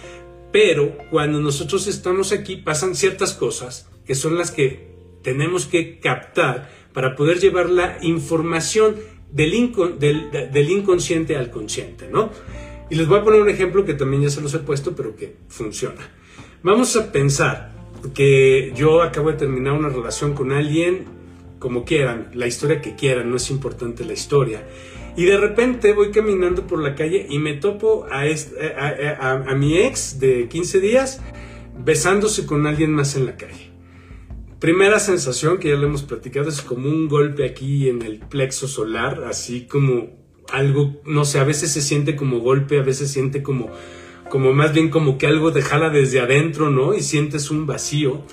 Pero 0.56 0.98
cuando 1.12 1.42
nosotros 1.42 1.86
estamos 1.86 2.32
aquí 2.32 2.56
pasan 2.56 2.96
ciertas 2.96 3.34
cosas 3.34 3.90
que 4.06 4.16
son 4.16 4.38
las 4.38 4.52
que 4.52 4.88
tenemos 5.22 5.66
que 5.66 6.00
captar 6.00 6.72
para 6.94 7.14
poder 7.18 7.42
llevar 7.42 7.70
la 7.70 7.98
información 8.02 8.96
del, 9.30 9.54
inconsciente 9.54 11.36
al 11.36 11.52
consciente, 11.52 12.08
¿no? 12.10 12.30
Y 12.90 12.96
les 12.96 13.06
voy 13.06 13.20
a 13.20 13.24
poner 13.26 13.42
un 13.42 13.50
ejemplo 13.50 13.84
que 13.84 13.96
también 13.96 14.24
ya 14.24 14.30
se 14.30 14.40
los 14.40 14.54
he 14.54 14.60
puesto, 14.60 14.96
pero 14.96 15.18
que 15.18 15.36
funciona. 15.50 16.10
Vamos 16.64 16.96
a 16.96 17.12
pensar 17.12 17.74
que 18.14 18.72
yo 18.78 19.02
acabo 19.02 19.32
de 19.34 19.38
terminar 19.38 19.74
una 19.74 19.90
relación 19.90 20.36
con 20.36 20.54
alguien, 20.54 21.04
como 21.60 21.84
quieran, 21.84 22.32
la 22.34 22.48
historia 22.48 22.80
que 22.80 22.96
quieran, 22.96 23.30
no 23.30 23.36
es 23.36 23.52
importante 23.52 24.06
la 24.06 24.14
historia. 24.14 24.64
Y 25.16 25.26
de 25.26 25.38
repente 25.38 25.94
voy 25.94 26.12
caminando 26.12 26.68
por 26.68 26.82
la 26.82 26.96
calle 26.96 27.26
y 27.30 27.40
me 27.40 27.54
topo 27.54 28.06
a, 28.12 28.24
a, 29.20 29.56
mi 29.56 29.78
ex 29.78 30.20
de 30.20 30.48
15 30.50 30.80
días 30.82 31.22
besándose 31.84 32.46
con 32.46 32.68
alguien 32.68 32.92
más 32.92 33.16
en 33.16 33.26
la 33.26 33.38
calle. 33.38 33.72
Primera 34.60 35.00
sensación 35.00 35.58
que 35.58 35.70
ya 35.70 35.76
lo 35.76 35.88
hemos 35.88 36.04
platicado 36.04 36.50
es 36.50 36.62
como 36.62 36.90
un 36.90 37.08
golpe 37.08 37.46
aquí 37.46 37.88
en 37.88 38.02
el 38.02 38.20
plexo 38.20 38.68
solar, 38.68 39.24
así 39.26 39.68
como 39.68 40.10
algo, 40.52 41.02
no 41.06 41.24
sé, 41.26 41.40
a 41.40 41.44
veces 41.44 41.72
se 41.72 41.82
siente 41.82 42.16
como 42.16 42.40
golpe, 42.40 42.80
a 42.80 42.84
veces 42.84 43.12
siente 43.12 43.42
como, 43.42 43.70
como 44.30 44.54
más 44.54 44.74
bien 44.74 44.90
como 44.90 45.18
que 45.18 45.28
algo 45.28 45.52
te 45.52 45.62
jala 45.62 45.90
desde 45.90 46.20
adentro, 46.20 46.70
¿no? 46.72 46.94
Y 46.94 47.02
sientes 47.02 47.52
un 47.52 47.66
vacío 47.66 48.24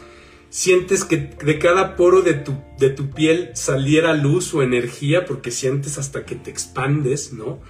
sientes 0.53 1.07
que 1.07 1.17
de 1.17 1.59
cada 1.59 1.97
poro 1.97 2.21
de 2.21 2.35
tu, 2.35 2.55
de 2.79 2.91
tu 2.91 3.09
piel 3.09 3.53
saliera 3.55 4.13
luz 4.13 4.53
o 4.53 4.63
energía 4.63 5.25
porque 5.25 5.51
sientes 5.51 5.97
hasta 5.97 6.27
que 6.27 6.35
te 6.35 6.51
expandes, 6.51 7.33
¿no? 7.33 7.61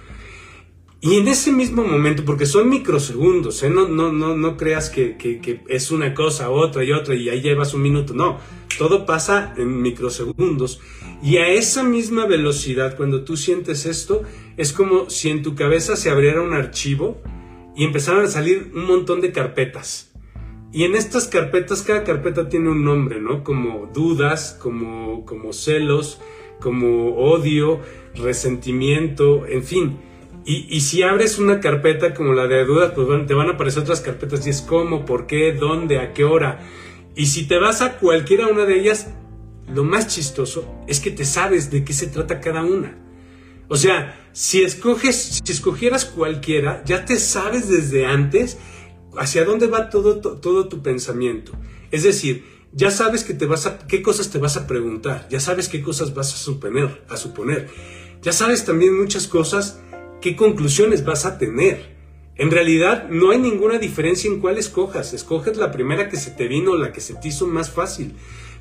Y 0.99 1.15
en 1.15 1.29
ese 1.29 1.53
mismo 1.53 1.85
momento, 1.85 2.25
porque 2.25 2.45
son 2.45 2.69
microsegundos, 2.69 3.63
¿eh? 3.63 3.69
no, 3.69 3.87
no, 3.87 4.11
no, 4.11 4.35
no 4.35 4.57
creas 4.57 4.89
que, 4.89 5.15
que, 5.17 5.61
es 5.69 5.91
una 5.91 6.13
cosa, 6.13 6.49
otra 6.49 6.83
y 6.83 6.91
otra 6.91 7.15
y 7.15 7.29
ahí 7.29 7.41
llevas 7.41 7.73
un 7.73 7.81
minuto, 7.81 8.13
no, 8.13 8.37
todo 8.77 9.05
pasa 9.05 9.53
en 9.55 9.81
microsegundos. 9.81 10.81
Y 11.21 11.37
a 11.37 11.47
esa 11.47 11.83
misma 11.83 12.25
velocidad, 12.25 12.97
cuando 12.97 13.23
tú 13.23 13.37
sientes 13.37 13.85
esto, 13.85 14.23
es 14.57 14.73
como 14.73 15.09
si 15.09 15.29
en 15.29 15.41
tu 15.41 15.55
cabeza 15.55 15.95
se 15.95 16.09
abriera 16.09 16.41
un 16.41 16.53
archivo 16.53 17.21
y 17.77 17.85
empezaran 17.85 18.25
a 18.25 18.27
salir 18.27 18.71
un 18.73 18.85
montón 18.85 19.21
de 19.21 19.31
carpetas 19.31 20.12
y 20.73 20.85
en 20.85 20.95
estas 20.95 21.27
carpetas, 21.27 21.83
cada 21.83 22.03
carpeta 22.03 22.49
tiene 22.49 22.69
un 22.69 22.83
nombre, 22.83 23.21
¿no? 23.21 23.43
Como 23.43 23.91
dudas, 23.93 24.57
como, 24.59 25.23
como 25.23 25.53
celos, 25.53 26.19
como 26.59 27.15
odio, 27.15 27.79
resentimiento, 28.15 29.45
en 29.45 29.63
fin. 29.63 29.99
Y, 30.45 30.65
y, 30.75 30.81
si 30.81 31.03
abres 31.03 31.37
una 31.37 31.59
carpeta 31.59 32.15
como 32.15 32.33
la 32.33 32.47
de 32.47 32.65
dudas, 32.65 32.91
pues 32.95 33.07
te 33.27 33.35
van 33.35 33.49
a 33.49 33.53
aparecer 33.53 33.83
otras 33.83 34.01
carpetas 34.01 34.47
y 34.47 34.49
es 34.49 34.61
cómo, 34.61 35.05
por 35.05 35.27
qué, 35.27 35.53
dónde, 35.53 35.99
a 35.99 36.11
qué 36.11 36.23
hora. 36.23 36.67
Y 37.15 37.27
si 37.27 37.47
te 37.47 37.59
vas 37.59 37.83
a 37.83 37.97
cualquiera 37.97 38.47
una 38.47 38.65
de 38.65 38.79
ellas, 38.79 39.13
lo 39.71 39.83
más 39.83 40.07
chistoso 40.07 40.83
es 40.87 40.99
que 40.99 41.11
te 41.11 41.23
sabes 41.23 41.69
de 41.69 41.83
qué 41.83 41.93
se 41.93 42.07
trata 42.07 42.41
cada 42.41 42.63
una. 42.63 42.97
O 43.67 43.75
sea, 43.75 44.19
si 44.33 44.63
escoges, 44.63 45.39
si 45.43 45.51
escogieras 45.51 46.05
cualquiera, 46.05 46.83
ya 46.83 47.05
te 47.05 47.17
sabes 47.19 47.69
desde 47.69 48.07
antes 48.07 48.57
hacia 49.17 49.45
dónde 49.45 49.67
va 49.67 49.89
todo, 49.89 50.19
todo 50.19 50.67
tu 50.67 50.81
pensamiento. 50.81 51.53
Es 51.91 52.03
decir, 52.03 52.45
ya 52.71 52.89
sabes 52.89 53.23
que 53.23 53.33
te 53.33 53.45
vas 53.45 53.65
a, 53.65 53.79
qué 53.87 54.01
cosas 54.01 54.29
te 54.31 54.39
vas 54.39 54.57
a 54.57 54.65
preguntar, 54.65 55.27
ya 55.29 55.39
sabes 55.39 55.69
qué 55.69 55.81
cosas 55.81 56.13
vas 56.13 56.33
a 56.33 56.37
suponer, 56.37 57.03
a 57.09 57.17
suponer. 57.17 57.69
Ya 58.21 58.31
sabes 58.31 58.65
también 58.65 58.97
muchas 58.97 59.27
cosas, 59.27 59.81
qué 60.21 60.35
conclusiones 60.35 61.03
vas 61.03 61.25
a 61.25 61.37
tener. 61.37 61.93
En 62.35 62.49
realidad 62.49 63.09
no 63.09 63.31
hay 63.31 63.37
ninguna 63.37 63.77
diferencia 63.77 64.29
en 64.29 64.39
cuál 64.39 64.57
escojas. 64.57 65.13
Escoges 65.13 65.57
la 65.57 65.71
primera 65.71 66.09
que 66.09 66.17
se 66.17 66.31
te 66.31 66.47
vino, 66.47 66.75
la 66.75 66.91
que 66.91 67.01
se 67.01 67.13
te 67.15 67.27
hizo 67.27 67.45
más 67.45 67.69
fácil. 67.69 68.15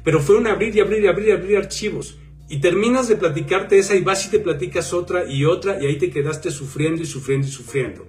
Pero 0.05 0.21
fue 0.21 0.37
un 0.37 0.47
abrir 0.47 0.77
y 0.77 0.81
abrir 0.81 1.05
y 1.05 1.07
abrir 1.07 1.29
y 1.29 1.31
abrir 1.31 1.57
archivos. 1.57 2.19
Y 2.49 2.61
terminas 2.61 3.09
de 3.09 3.17
platicarte 3.17 3.79
esa 3.79 3.95
y 3.95 4.03
vas 4.03 4.27
y 4.27 4.31
te 4.31 4.41
platicas 4.41 4.93
otra 4.93 5.25
y 5.25 5.47
otra 5.47 5.83
y 5.83 5.87
ahí 5.87 5.97
te 5.97 6.11
quedaste 6.11 6.51
sufriendo 6.51 7.03
y 7.03 7.07
sufriendo 7.07 7.47
y 7.47 7.51
sufriendo. 7.51 8.07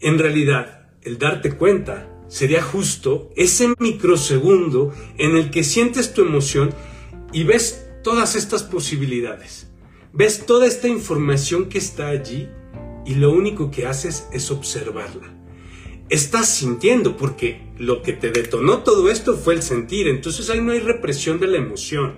En 0.00 0.18
realidad, 0.18 0.87
el 1.02 1.18
darte 1.18 1.56
cuenta 1.56 2.08
sería 2.28 2.62
justo 2.62 3.30
ese 3.36 3.74
microsegundo 3.78 4.92
en 5.16 5.36
el 5.36 5.50
que 5.50 5.64
sientes 5.64 6.12
tu 6.12 6.22
emoción 6.22 6.74
y 7.32 7.44
ves 7.44 7.86
todas 8.02 8.34
estas 8.34 8.62
posibilidades. 8.62 9.68
Ves 10.12 10.46
toda 10.46 10.66
esta 10.66 10.88
información 10.88 11.68
que 11.68 11.78
está 11.78 12.08
allí 12.08 12.48
y 13.04 13.14
lo 13.14 13.32
único 13.32 13.70
que 13.70 13.86
haces 13.86 14.28
es 14.32 14.50
observarla. 14.50 15.34
Estás 16.08 16.48
sintiendo 16.48 17.16
porque 17.16 17.60
lo 17.78 18.02
que 18.02 18.14
te 18.14 18.30
detonó 18.30 18.82
todo 18.82 19.10
esto 19.10 19.36
fue 19.36 19.54
el 19.54 19.62
sentir, 19.62 20.08
entonces 20.08 20.48
ahí 20.48 20.60
no 20.60 20.72
hay 20.72 20.80
represión 20.80 21.38
de 21.38 21.46
la 21.46 21.58
emoción. 21.58 22.16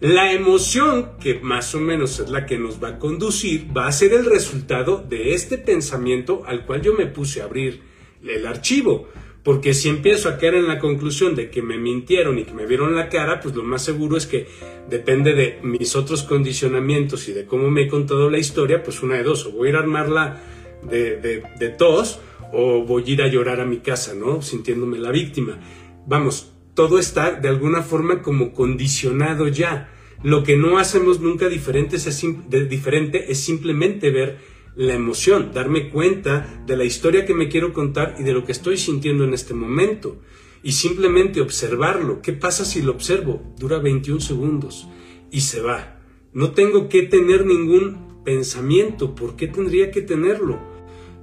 La 0.00 0.32
emoción, 0.32 1.10
que 1.20 1.40
más 1.40 1.74
o 1.74 1.78
menos 1.78 2.20
es 2.20 2.30
la 2.30 2.46
que 2.46 2.56
nos 2.56 2.82
va 2.82 2.88
a 2.88 2.98
conducir, 2.98 3.66
va 3.76 3.86
a 3.86 3.92
ser 3.92 4.14
el 4.14 4.24
resultado 4.24 5.04
de 5.06 5.34
este 5.34 5.58
pensamiento 5.58 6.42
al 6.46 6.64
cual 6.64 6.80
yo 6.80 6.94
me 6.94 7.04
puse 7.04 7.42
a 7.42 7.44
abrir 7.44 7.82
el 8.26 8.46
archivo. 8.46 9.08
Porque 9.42 9.74
si 9.74 9.90
empiezo 9.90 10.30
a 10.30 10.38
caer 10.38 10.54
en 10.54 10.68
la 10.68 10.78
conclusión 10.78 11.34
de 11.34 11.50
que 11.50 11.60
me 11.60 11.76
mintieron 11.76 12.38
y 12.38 12.44
que 12.44 12.54
me 12.54 12.64
vieron 12.64 12.94
la 12.94 13.10
cara, 13.10 13.40
pues 13.40 13.54
lo 13.54 13.62
más 13.62 13.84
seguro 13.84 14.16
es 14.16 14.26
que 14.26 14.46
depende 14.88 15.34
de 15.34 15.58
mis 15.62 15.94
otros 15.94 16.22
condicionamientos 16.22 17.28
y 17.28 17.32
de 17.32 17.44
cómo 17.44 17.70
me 17.70 17.82
he 17.82 17.88
contado 17.88 18.30
la 18.30 18.38
historia, 18.38 18.82
pues 18.82 19.02
una 19.02 19.16
de 19.16 19.22
dos, 19.22 19.44
o 19.44 19.52
voy 19.52 19.68
a 19.68 19.70
ir 19.70 19.76
a 19.76 19.80
armarla 19.80 20.40
de, 20.82 21.16
de, 21.16 21.42
de 21.58 21.68
tos 21.68 22.20
o 22.52 22.84
voy 22.86 23.04
a 23.06 23.10
ir 23.10 23.22
a 23.22 23.28
llorar 23.28 23.60
a 23.60 23.66
mi 23.66 23.78
casa, 23.78 24.14
¿no? 24.14 24.40
Sintiéndome 24.40 24.98
la 24.98 25.10
víctima. 25.10 25.58
Vamos, 26.06 26.52
todo 26.74 26.98
está 26.98 27.32
de 27.32 27.48
alguna 27.48 27.82
forma 27.82 28.22
como 28.22 28.52
condicionado 28.52 29.48
ya. 29.48 29.90
Lo 30.22 30.42
que 30.42 30.56
no 30.56 30.78
hacemos 30.78 31.20
nunca 31.20 31.48
diferente 31.48 31.96
es, 31.96 33.38
simplemente 33.38 34.10
ver 34.10 34.38
la 34.76 34.94
emoción, 34.94 35.50
darme 35.52 35.90
cuenta 35.90 36.62
de 36.66 36.76
la 36.76 36.84
historia 36.84 37.24
que 37.24 37.34
me 37.34 37.48
quiero 37.48 37.72
contar 37.72 38.16
y 38.18 38.22
de 38.22 38.32
lo 38.32 38.44
que 38.44 38.52
estoy 38.52 38.76
sintiendo 38.76 39.24
en 39.24 39.34
este 39.34 39.54
momento. 39.54 40.20
Y 40.62 40.72
simplemente 40.72 41.40
observarlo. 41.40 42.20
¿Qué 42.20 42.34
pasa 42.34 42.66
si 42.66 42.82
lo 42.82 42.92
observo? 42.92 43.42
Dura 43.58 43.78
21 43.78 44.20
segundos 44.20 44.88
y 45.30 45.40
se 45.40 45.60
va. 45.60 46.00
No 46.32 46.52
tengo 46.52 46.88
que 46.88 47.02
tener 47.02 47.46
ningún 47.46 48.22
pensamiento. 48.24 49.14
¿Por 49.14 49.36
qué 49.36 49.48
tendría 49.48 49.90
que 49.90 50.02
tenerlo? 50.02 50.58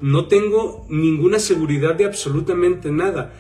No 0.02 0.28
tengo 0.28 0.86
ninguna 0.90 1.40
seguridad 1.40 1.96
de 1.96 2.06
absolutamente 2.06 2.92
nada. 2.92 3.34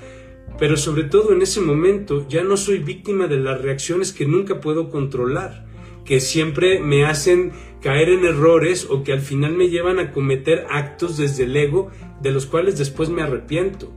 Pero 0.59 0.77
sobre 0.77 1.03
todo 1.03 1.33
en 1.33 1.41
ese 1.41 1.61
momento 1.61 2.27
ya 2.27 2.43
no 2.43 2.57
soy 2.57 2.79
víctima 2.79 3.27
de 3.27 3.37
las 3.37 3.61
reacciones 3.61 4.11
que 4.11 4.25
nunca 4.25 4.59
puedo 4.59 4.89
controlar 4.89 5.67
que 6.07 6.21
siempre 6.21 6.79
me 6.79 7.05
hacen 7.05 7.51
caer 7.81 8.09
en 8.09 8.25
errores 8.25 8.87
o 8.89 9.03
que 9.03 9.11
al 9.11 9.19
final 9.19 9.53
me 9.53 9.69
llevan 9.69 9.99
a 9.99 10.13
cometer 10.13 10.65
actos 10.69 11.17
desde 11.17 11.43
el 11.43 11.55
ego 11.55 11.91
de 12.21 12.31
los 12.31 12.45
cuales 12.45 12.77
después 12.77 13.09
me 13.09 13.21
arrepiento. 13.21 13.91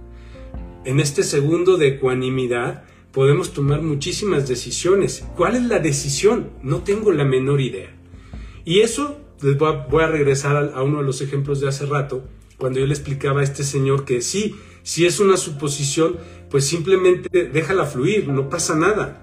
En 0.84 0.98
este 0.98 1.22
segundo 1.22 1.76
de 1.76 1.86
ecuanimidad 1.86 2.82
podemos 3.12 3.52
tomar 3.52 3.82
muchísimas 3.82 4.48
decisiones. 4.48 5.24
¿Cuál 5.36 5.54
es 5.54 5.62
la 5.62 5.78
decisión? 5.78 6.50
No 6.62 6.82
tengo 6.82 7.12
la 7.12 7.24
menor 7.24 7.60
idea. 7.60 7.94
Y 8.64 8.80
eso, 8.80 9.20
les 9.40 9.56
voy 9.56 10.02
a, 10.02 10.08
regresar 10.08 10.56
a, 10.56 10.78
a 10.78 10.82
uno 10.82 10.98
de 10.98 11.04
los 11.04 11.20
ejemplos 11.22 11.60
de 11.60 11.68
hace 11.68 11.86
rato, 11.86 12.24
cuando 12.58 12.80
yo 12.80 12.86
le 12.86 12.92
explicaba 12.92 13.40
a 13.40 13.44
este 13.44 13.62
señor 13.62 14.04
que 14.04 14.20
sí, 14.20 14.56
si 14.82 15.06
es 15.06 15.20
una 15.20 15.36
suposición, 15.36 16.16
pues 16.50 16.66
simplemente 16.66 17.44
déjala 17.46 17.86
fluir, 17.86 18.28
no 18.28 18.48
pasa 18.48 18.74
nada. 18.74 19.22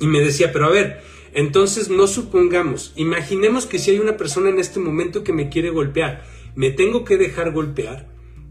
Y 0.00 0.06
me 0.06 0.20
decía, 0.20 0.52
pero 0.52 0.66
a 0.66 0.70
ver, 0.70 1.00
entonces 1.32 1.88
no 1.88 2.06
supongamos, 2.06 2.92
imaginemos 2.96 3.66
que 3.66 3.78
si 3.78 3.90
hay 3.90 3.98
una 3.98 4.16
persona 4.16 4.50
en 4.50 4.58
este 4.58 4.80
momento 4.80 5.24
que 5.24 5.32
me 5.32 5.48
quiere 5.48 5.70
golpear, 5.70 6.24
me 6.54 6.70
tengo 6.70 7.04
que 7.04 7.16
dejar 7.16 7.52
golpear. 7.52 8.08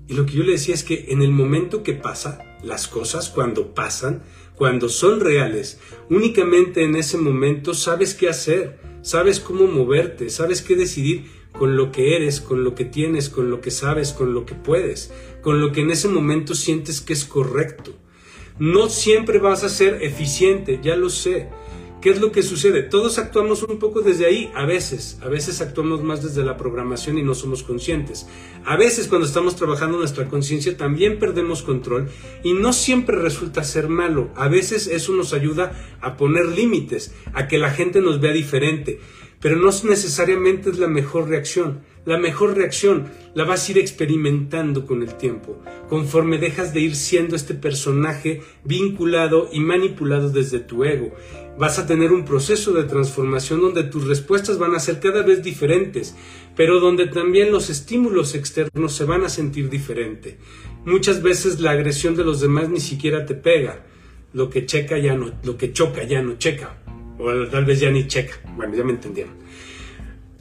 Y 0.07 0.13
lo 0.13 0.25
que 0.25 0.33
yo 0.33 0.43
le 0.43 0.53
decía 0.53 0.73
es 0.73 0.83
que 0.83 1.07
en 1.09 1.21
el 1.21 1.31
momento 1.31 1.83
que 1.83 1.93
pasa, 1.93 2.57
las 2.63 2.87
cosas 2.87 3.29
cuando 3.29 3.73
pasan, 3.73 4.23
cuando 4.55 4.89
son 4.89 5.19
reales, 5.19 5.79
únicamente 6.09 6.83
en 6.83 6.95
ese 6.95 7.17
momento 7.17 7.73
sabes 7.73 8.13
qué 8.15 8.29
hacer, 8.29 8.79
sabes 9.01 9.39
cómo 9.39 9.67
moverte, 9.67 10.29
sabes 10.29 10.61
qué 10.61 10.75
decidir, 10.75 11.25
con 11.57 11.75
lo 11.75 11.91
que 11.91 12.15
eres, 12.15 12.41
con 12.41 12.63
lo 12.63 12.75
que 12.75 12.85
tienes, 12.85 13.29
con 13.29 13.49
lo 13.49 13.61
que 13.61 13.71
sabes, 13.71 14.13
con 14.13 14.33
lo 14.33 14.45
que 14.45 14.55
puedes, 14.55 15.11
con 15.41 15.59
lo 15.59 15.71
que 15.71 15.81
en 15.81 15.91
ese 15.91 16.07
momento 16.07 16.55
sientes 16.55 17.01
que 17.01 17.13
es 17.13 17.25
correcto. 17.25 17.93
No 18.59 18.89
siempre 18.89 19.39
vas 19.39 19.63
a 19.63 19.69
ser 19.69 20.01
eficiente, 20.03 20.79
ya 20.81 20.95
lo 20.95 21.09
sé. 21.09 21.49
¿Qué 22.01 22.11
es 22.11 22.21
lo 22.21 22.31
que 22.31 22.43
sucede? 22.43 22.83
Todos 22.83 23.17
actuamos 23.17 23.63
un 23.63 23.79
poco 23.79 24.01
desde 24.01 24.27
ahí, 24.27 24.51
a 24.53 24.65
veces, 24.65 25.17
a 25.23 25.29
veces 25.29 25.61
actuamos 25.61 26.03
más 26.03 26.23
desde 26.23 26.43
la 26.43 26.55
programación 26.55 27.17
y 27.17 27.23
no 27.23 27.33
somos 27.33 27.63
conscientes. 27.63 28.27
A 28.65 28.77
veces 28.77 29.07
cuando 29.07 29.25
estamos 29.25 29.55
trabajando 29.55 29.97
nuestra 29.97 30.27
conciencia 30.27 30.77
también 30.77 31.17
perdemos 31.17 31.63
control 31.63 32.07
y 32.43 32.53
no 32.53 32.71
siempre 32.71 33.17
resulta 33.17 33.63
ser 33.63 33.89
malo. 33.89 34.29
A 34.35 34.47
veces 34.47 34.85
eso 34.85 35.11
nos 35.13 35.33
ayuda 35.33 35.97
a 35.99 36.17
poner 36.17 36.45
límites, 36.45 37.15
a 37.33 37.47
que 37.47 37.57
la 37.57 37.71
gente 37.71 37.99
nos 37.99 38.21
vea 38.21 38.31
diferente 38.31 38.99
pero 39.39 39.56
no 39.56 39.69
necesariamente 39.84 40.69
es 40.69 40.80
la 40.80 40.88
mejor 40.88 41.30
reacción. 41.30 41.82
La 42.06 42.17
mejor 42.17 42.56
reacción 42.56 43.08
la 43.34 43.43
vas 43.43 43.67
a 43.67 43.71
ir 43.73 43.78
experimentando 43.80 44.86
con 44.86 45.04
el 45.04 45.15
tiempo, 45.15 45.62
conforme 45.89 46.38
dejas 46.38 46.73
de 46.73 46.80
ir 46.80 46.95
siendo 46.95 47.36
este 47.36 47.54
personaje 47.54 48.41
vinculado 48.63 49.50
y 49.52 49.60
manipulado 49.60 50.30
desde 50.30 50.60
tu 50.60 50.86
ego. 50.86 51.13
Vas 51.60 51.80
a 51.80 51.86
tener 51.86 52.13
un 52.13 52.23
proceso 52.23 52.71
de 52.71 52.86
transformación 52.86 53.60
donde 53.60 53.84
tus 53.84 54.08
respuestas 54.08 54.58
van 54.58 54.73
a 54.73 54.80
ser 54.80 55.02
cada 55.02 55.21
vez 55.21 55.43
diferentes, 55.43 56.15
pero 56.56 56.80
donde 56.80 57.08
también 57.08 57.52
los 57.52 57.69
estímulos 57.69 58.36
externos 58.36 58.93
se 58.93 59.04
van 59.04 59.26
a 59.26 59.30
sentir 59.30 59.69
diferente. 59.69 60.38
Muchas 60.86 61.21
veces 61.21 61.60
la 61.60 61.71
agresión 61.71 62.15
de 62.15 62.23
los 62.23 62.39
demás 62.39 62.69
ni 62.69 62.80
siquiera 62.80 63.26
te 63.26 63.36
pega. 63.36 63.86
Lo 64.32 64.50
que 64.50 64.65
checa 64.65 64.97
ya 64.97 65.15
no, 65.15 65.34
lo 65.43 65.58
que 65.58 65.73
choca 65.73 66.04
ya 66.04 66.21
no 66.21 66.38
checa 66.38 66.78
o 67.19 67.47
tal 67.47 67.65
vez 67.65 67.80
ya 67.80 67.91
ni 67.91 68.08
checa. 68.08 68.36
Bueno, 68.56 68.75
ya 68.75 68.84
me 68.84 68.93
entendieron. 68.93 69.34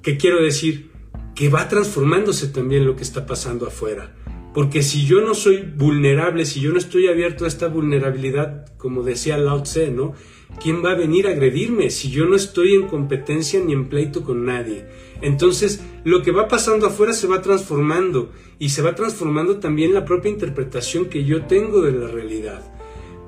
¿Qué 0.03 0.17
quiero 0.17 0.43
decir? 0.43 0.91
Que 1.35 1.49
va 1.49 1.69
transformándose 1.69 2.49
también 2.49 2.87
lo 2.87 2.97
que 2.97 3.03
está 3.03 3.27
pasando 3.27 3.67
afuera. 3.67 4.15
Porque 4.55 4.83
si 4.83 5.05
yo 5.05 5.21
no 5.21 5.35
soy 5.35 5.61
vulnerable, 5.63 6.47
si 6.47 6.61
yo 6.61 6.71
no 6.71 6.79
estoy 6.79 7.09
abierto 7.09 7.45
a 7.45 7.49
esta 7.49 7.69
vulnerabilidad, 7.69 8.75
como 8.79 9.03
decía 9.03 9.37
Lao 9.37 9.63
Tse, 9.63 9.91
¿no? 9.91 10.15
¿Quién 10.63 10.83
va 10.83 10.93
a 10.93 10.95
venir 10.95 11.27
a 11.27 11.33
agredirme 11.33 11.91
si 11.91 12.11
yo 12.11 12.25
no 12.25 12.37
estoy 12.37 12.75
en 12.75 12.87
competencia 12.87 13.61
ni 13.61 13.75
en 13.75 13.91
pleito 13.91 14.23
con 14.23 14.47
nadie? 14.47 14.87
Entonces, 15.21 15.83
lo 16.05 16.23
que 16.23 16.31
va 16.31 16.49
pasando 16.49 16.87
afuera 16.87 17.13
se 17.13 17.27
va 17.27 17.43
transformando 17.43 18.33
y 18.59 18.71
se 18.71 18.81
va 18.81 18.95
transformando 18.95 19.59
también 19.59 19.93
la 19.93 20.07
propia 20.07 20.31
interpretación 20.31 21.07
que 21.07 21.25
yo 21.25 21.45
tengo 21.45 21.83
de 21.83 21.93
la 21.93 22.07
realidad. 22.07 22.63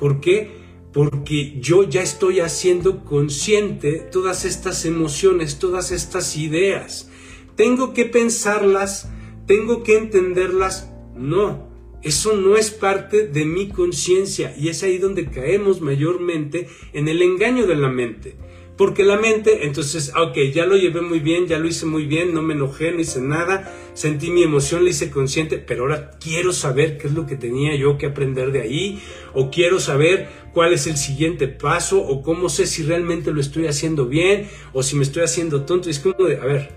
¿Por 0.00 0.20
qué? 0.20 0.57
Porque 0.98 1.54
yo 1.60 1.84
ya 1.84 2.02
estoy 2.02 2.40
haciendo 2.40 3.04
consciente 3.04 4.00
todas 4.10 4.44
estas 4.44 4.84
emociones, 4.84 5.60
todas 5.60 5.92
estas 5.92 6.36
ideas. 6.36 7.08
¿Tengo 7.54 7.94
que 7.94 8.04
pensarlas? 8.04 9.08
¿Tengo 9.46 9.84
que 9.84 9.96
entenderlas? 9.96 10.90
No, 11.14 11.68
eso 12.02 12.34
no 12.36 12.56
es 12.56 12.72
parte 12.72 13.28
de 13.28 13.44
mi 13.44 13.68
conciencia 13.68 14.52
y 14.58 14.70
es 14.70 14.82
ahí 14.82 14.98
donde 14.98 15.26
caemos 15.26 15.80
mayormente 15.80 16.66
en 16.92 17.06
el 17.06 17.22
engaño 17.22 17.68
de 17.68 17.76
la 17.76 17.90
mente. 17.90 18.34
Porque 18.78 19.02
la 19.02 19.18
mente, 19.18 19.66
entonces, 19.66 20.12
ah, 20.14 20.22
ok, 20.22 20.36
ya 20.54 20.64
lo 20.64 20.76
llevé 20.76 21.00
muy 21.00 21.18
bien, 21.18 21.48
ya 21.48 21.58
lo 21.58 21.66
hice 21.66 21.84
muy 21.84 22.06
bien, 22.06 22.32
no 22.32 22.42
me 22.42 22.54
enojé, 22.54 22.92
no 22.92 23.00
hice 23.00 23.20
nada, 23.20 23.74
sentí 23.92 24.30
mi 24.30 24.44
emoción, 24.44 24.84
la 24.84 24.90
hice 24.90 25.10
consciente, 25.10 25.58
pero 25.58 25.82
ahora 25.82 26.12
quiero 26.20 26.52
saber 26.52 26.96
qué 26.96 27.08
es 27.08 27.12
lo 27.12 27.26
que 27.26 27.34
tenía 27.34 27.74
yo 27.74 27.98
que 27.98 28.06
aprender 28.06 28.52
de 28.52 28.60
ahí, 28.60 29.02
o 29.34 29.50
quiero 29.50 29.80
saber 29.80 30.28
cuál 30.58 30.72
es 30.72 30.88
el 30.88 30.96
siguiente 30.96 31.46
paso, 31.46 32.02
o 32.02 32.20
cómo 32.20 32.48
sé 32.48 32.66
si 32.66 32.82
realmente 32.82 33.30
lo 33.30 33.40
estoy 33.40 33.68
haciendo 33.68 34.06
bien, 34.06 34.48
o 34.72 34.82
si 34.82 34.96
me 34.96 35.04
estoy 35.04 35.22
haciendo 35.22 35.62
tonto. 35.62 35.88
Es 35.88 36.00
como 36.00 36.26
de, 36.26 36.38
a 36.38 36.44
ver, 36.44 36.70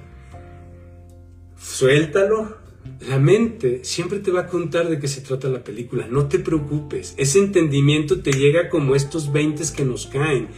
suéltalo. 1.60 2.58
La 3.10 3.18
mente 3.18 3.84
siempre 3.84 4.20
te 4.20 4.30
va 4.30 4.42
a 4.42 4.48
contar 4.48 4.88
de 4.88 5.00
qué 5.00 5.08
se 5.08 5.22
trata 5.22 5.50
la 5.50 5.64
película, 5.64 6.06
no 6.08 6.28
te 6.28 6.38
preocupes, 6.38 7.16
ese 7.18 7.40
entendimiento 7.40 8.22
te 8.22 8.34
llega 8.34 8.70
como 8.70 8.96
estos 8.96 9.32
20 9.32 9.64
que 9.76 9.84
nos 9.84 10.06
caen 10.06 10.50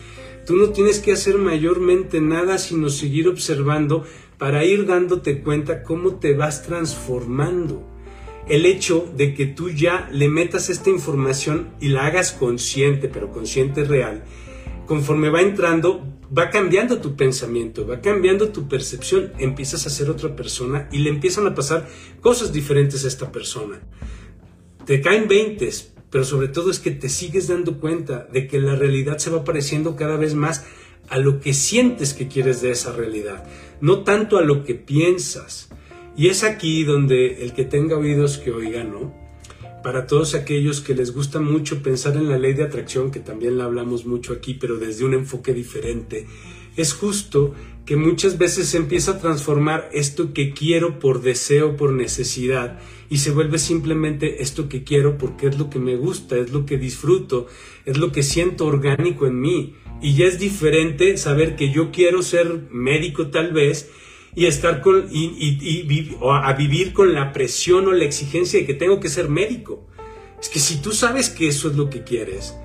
Tú 0.45 0.57
no 0.57 0.71
tienes 0.71 0.99
que 0.99 1.13
hacer 1.13 1.38
mayormente 1.38 2.19
nada 2.19 2.57
sino 2.57 2.89
seguir 2.89 3.29
observando 3.29 4.03
para 4.38 4.65
ir 4.65 4.86
dándote 4.86 5.41
cuenta 5.41 5.83
cómo 5.83 6.15
te 6.15 6.33
vas 6.33 6.63
transformando. 6.63 7.92
El 8.47 8.65
hecho 8.65 9.10
de 9.15 9.34
que 9.34 9.45
tú 9.45 9.69
ya 9.69 10.10
le 10.12 10.27
metas 10.27 10.69
esta 10.69 10.89
información 10.89 11.69
y 11.79 11.89
la 11.89 12.06
hagas 12.06 12.34
consciente, 12.34 13.08
pero 13.08 13.32
consciente 13.32 13.86
real, 13.86 14.25
conforme 14.86 15.29
va 15.29 15.41
entrando, 15.41 16.03
va 16.38 16.49
cambiando 16.49 16.99
tu 16.99 17.15
pensamiento, 17.15 17.88
va 17.88 18.01
cambiando 18.01 18.49
tu 18.49 18.67
percepción, 18.67 19.32
empiezas 19.39 19.86
a 19.86 19.89
ser 19.89 20.10
otra 20.10 20.36
persona 20.36 20.89
y 20.91 20.99
le 20.99 21.10
empiezan 21.10 21.47
a 21.47 21.56
pasar 21.56 21.88
cosas 22.21 22.51
diferentes 22.51 23.06
a 23.06 23.08
esta 23.08 23.32
persona. 23.32 23.79
Te 24.86 24.99
caen 24.99 25.29
veintes, 25.29 25.93
pero 26.10 26.25
sobre 26.25 26.49
todo 26.49 26.69
es 26.69 26.79
que 26.79 26.91
te 26.91 27.08
sigues 27.08 27.47
dando 27.47 27.79
cuenta 27.79 28.27
de 28.32 28.45
que 28.47 28.60
la 28.60 28.75
realidad 28.75 29.19
se 29.19 29.29
va 29.29 29.45
pareciendo 29.45 29.95
cada 29.95 30.17
vez 30.17 30.36
más 30.36 30.65
a 31.08 31.17
lo 31.17 31.39
que 31.39 31.53
sientes 31.53 32.13
que 32.13 32.27
quieres 32.27 32.62
de 32.62 32.71
esa 32.71 32.91
realidad, 32.91 33.45
no 33.82 34.03
tanto 34.03 34.38
a 34.38 34.41
lo 34.41 34.63
que 34.63 34.75
piensas. 34.75 35.69
Y 36.15 36.28
es 36.28 36.43
aquí 36.43 36.84
donde 36.84 37.43
el 37.43 37.54
que 37.54 37.65
tenga 37.65 37.97
oídos 37.97 38.38
que 38.38 38.52
oiga, 38.52 38.84
¿no? 38.84 39.13
Para 39.84 40.06
todos 40.08 40.36
aquellos 40.36 40.80
que 40.80 40.93
les 40.93 41.13
gusta 41.13 41.39
mucho 41.39 41.82
pensar 41.82 42.15
en 42.15 42.30
la 42.30 42.38
ley 42.38 42.54
de 42.54 42.63
atracción, 42.63 43.12
que 43.12 43.19
también 43.19 43.58
la 43.58 43.65
hablamos 43.65 44.06
mucho 44.06 44.32
aquí, 44.32 44.54
pero 44.54 44.78
desde 44.78 45.06
un 45.06 45.13
enfoque 45.13 45.54
diferente, 45.54 46.28
es 46.78 46.93
justo 46.93 47.54
que 47.86 47.95
muchas 47.97 48.38
veces 48.38 48.67
se 48.67 48.78
empieza 48.78 49.12
a 49.12 49.19
transformar 49.19 49.89
esto 49.91 50.34
que 50.34 50.54
quiero 50.54 50.99
por 50.99 51.21
deseo, 51.21 51.76
por 51.76 51.91
necesidad, 51.91 52.80
y 53.10 53.17
se 53.17 53.32
vuelve 53.32 53.60
simplemente 53.60 54.41
esto 54.41 54.69
que 54.69 54.84
quiero 54.84 55.17
porque 55.17 55.47
es 55.47 55.58
lo 55.58 55.69
que 55.69 55.80
me 55.80 55.97
gusta, 55.97 56.38
es 56.38 56.52
lo 56.52 56.65
que 56.65 56.78
disfruto, 56.78 57.47
es 57.86 57.97
lo 57.97 58.12
que 58.12 58.23
siento 58.23 58.65
orgánico 58.65 59.28
en 59.28 59.41
mí. 59.41 59.76
Y 60.02 60.15
ya 60.15 60.26
es 60.26 60.39
diferente 60.39 61.17
saber 61.17 61.56
que 61.56 61.71
yo 61.71 61.91
quiero 61.91 62.23
ser 62.23 62.67
médico 62.71 63.28
tal 63.28 63.54
vez 63.54 63.89
y 64.36 64.46
estar 64.46 64.82
con 64.82 65.08
y, 65.12 66.17
a 66.22 66.54
vivir 66.54 66.93
con 66.93 67.13
la 67.13 67.32
presión 67.32 67.88
o 67.88 67.91
la 67.91 68.06
exigencia 68.06 68.60
de 68.60 68.65
que 68.65 68.74
tengo 68.74 69.00
que 69.00 69.10
ser 69.10 69.30
médico. 69.30 69.88
Es 70.41 70.50
que 70.50 70.60
si 70.60 70.82
tú 70.82 70.91
sabes 70.91 71.30
que 71.30 71.48
eso 71.48 71.69
es 71.69 71.76
lo 71.76 71.89
que 71.89 72.04
quieres, 72.04 72.56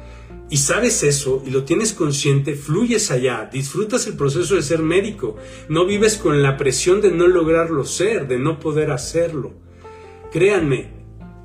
y 0.50 0.56
sabes 0.56 1.02
eso 1.02 1.42
y 1.46 1.50
lo 1.50 1.64
tienes 1.64 1.92
consciente, 1.92 2.54
fluyes 2.54 3.10
allá, 3.10 3.48
disfrutas 3.52 4.06
el 4.06 4.16
proceso 4.16 4.54
de 4.54 4.62
ser 4.62 4.80
médico, 4.80 5.36
no 5.68 5.84
vives 5.84 6.16
con 6.16 6.42
la 6.42 6.56
presión 6.56 7.00
de 7.00 7.10
no 7.10 7.26
lograrlo 7.26 7.84
ser, 7.84 8.28
de 8.28 8.38
no 8.38 8.58
poder 8.58 8.90
hacerlo. 8.90 9.52
Créanme, 10.32 10.90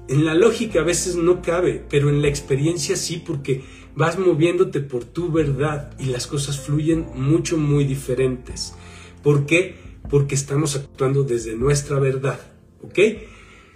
en 0.08 0.26
la 0.26 0.34
lógica 0.34 0.80
a 0.80 0.84
veces 0.84 1.16
no 1.16 1.42
cabe, 1.42 1.84
pero 1.90 2.10
en 2.10 2.22
la 2.22 2.30
experiencia 2.30 2.96
sí, 2.96 3.22
porque 3.26 3.64
vas 3.96 4.18
moviéndote 4.18 4.80
por 4.80 5.04
tu 5.04 5.32
verdad 5.32 5.94
y 6.00 6.06
las 6.06 6.28
cosas 6.28 6.60
fluyen 6.60 7.08
mucho, 7.16 7.58
muy 7.58 7.84
diferentes. 7.84 8.74
¿Por 9.22 9.46
qué? 9.46 9.83
Porque 10.10 10.36
estamos 10.36 10.76
actuando 10.76 11.24
desde 11.24 11.56
nuestra 11.56 12.00
verdad. 12.00 12.39
¿Ok? 12.82 13.00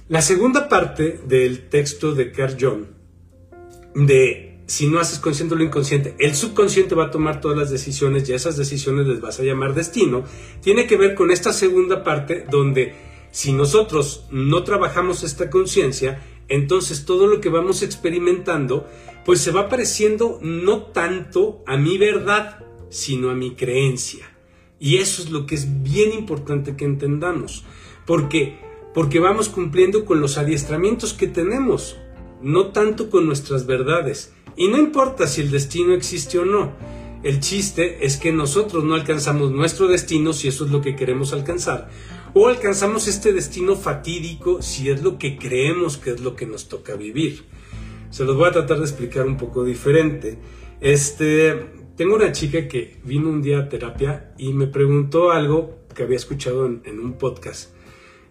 La 0.10 0.22
segunda 0.22 0.70
parte 0.70 1.20
del 1.28 1.68
texto 1.70 2.14
de 2.14 2.32
Carl 2.32 2.56
Jung, 2.60 2.86
de 3.94 4.48
si 4.68 4.88
no 4.88 5.00
haces 5.00 5.20
consciente 5.20 5.56
lo 5.56 5.64
inconsciente, 5.64 6.16
el 6.20 6.36
subconsciente 6.36 6.94
va 6.94 7.06
a 7.06 7.12
tomar 7.12 7.42
todas 7.42 7.58
las 7.58 7.72
decisiones 7.72 8.28
y 8.28 8.34
esas 8.34 8.58
decisiones 8.58 9.08
les 9.08 9.22
vas 9.22 9.40
a 9.40 9.44
llamar 9.44 9.74
destino, 9.74 10.24
tiene 10.62 10.88
que 10.88 10.98
ver 10.98 11.16
con 11.16 11.32
esta 11.32 11.54
segunda 11.54 12.04
parte 12.04 12.46
donde 12.50 12.94
si 13.32 13.54
nosotros 13.54 14.26
no 14.30 14.64
trabajamos 14.64 15.24
esta 15.24 15.50
conciencia, 15.50 16.22
entonces 16.50 17.06
todo 17.06 17.28
lo 17.28 17.42
que 17.42 17.50
vamos 17.50 17.82
experimentando, 17.82 18.88
pues 19.26 19.42
se 19.42 19.52
va 19.52 19.70
pareciendo 19.70 20.40
no 20.42 20.84
tanto 20.84 21.64
a 21.66 21.78
mi 21.78 21.98
verdad, 21.98 22.60
sino 22.90 23.30
a 23.30 23.36
mi 23.36 23.56
creencia. 23.56 24.37
Y 24.80 24.98
eso 24.98 25.22
es 25.22 25.32
lo 25.32 25.46
que 25.46 25.56
es 25.56 25.84
bien 25.84 26.14
importante 26.14 26.76
que 26.76 26.86
entendamos, 26.86 27.64
porque 28.06 28.60
porque 28.98 29.20
vamos 29.20 29.48
cumpliendo 29.48 30.06
con 30.06 30.22
los 30.22 30.40
adiestramientos 30.40 31.14
que 31.14 31.28
tenemos, 31.28 31.98
no 32.42 32.70
tanto 32.70 33.12
con 33.12 33.28
nuestras 33.28 33.68
verdades. 33.68 34.34
Y 34.56 34.70
no 34.70 34.80
importa 34.80 35.28
si 35.28 35.42
el 35.42 35.52
destino 35.52 35.94
existe 35.94 36.40
o 36.40 36.46
no. 36.46 36.74
El 37.22 37.40
chiste 37.40 38.04
es 38.08 38.18
que 38.18 38.32
nosotros 38.32 38.84
no 38.84 38.96
alcanzamos 38.96 39.52
nuestro 39.52 39.88
destino 39.88 40.34
si 40.34 40.48
eso 40.48 40.66
es 40.66 40.72
lo 40.72 40.82
que 40.82 40.96
queremos 40.96 41.32
alcanzar. 41.32 41.92
O 42.34 42.48
alcanzamos 42.48 43.08
este 43.08 43.34
destino 43.34 43.76
fatídico 43.76 44.64
si 44.64 44.90
es 44.90 45.04
lo 45.04 45.20
que 45.20 45.38
creemos 45.38 45.98
que 45.98 46.14
es 46.14 46.22
lo 46.22 46.36
que 46.36 46.48
nos 46.48 46.68
toca 46.68 46.96
vivir. 46.96 47.46
Se 48.10 48.24
los 48.24 48.36
voy 48.36 48.48
a 48.48 48.54
tratar 48.54 48.78
de 48.78 48.86
explicar 48.86 49.28
un 49.28 49.38
poco 49.38 49.64
diferente. 49.64 50.40
Este, 50.82 51.68
tengo 51.98 52.16
una 52.16 52.32
chica 52.32 52.68
que 52.68 52.98
vino 53.04 53.28
un 53.30 53.42
día 53.42 53.58
a 53.58 53.70
terapia 53.70 54.32
y 54.38 54.54
me 54.54 54.68
preguntó 54.68 55.32
algo 55.32 55.80
que 55.96 56.04
había 56.04 56.16
escuchado 56.16 56.68
en, 56.68 57.00
un 57.00 57.14
podcast 57.14 57.74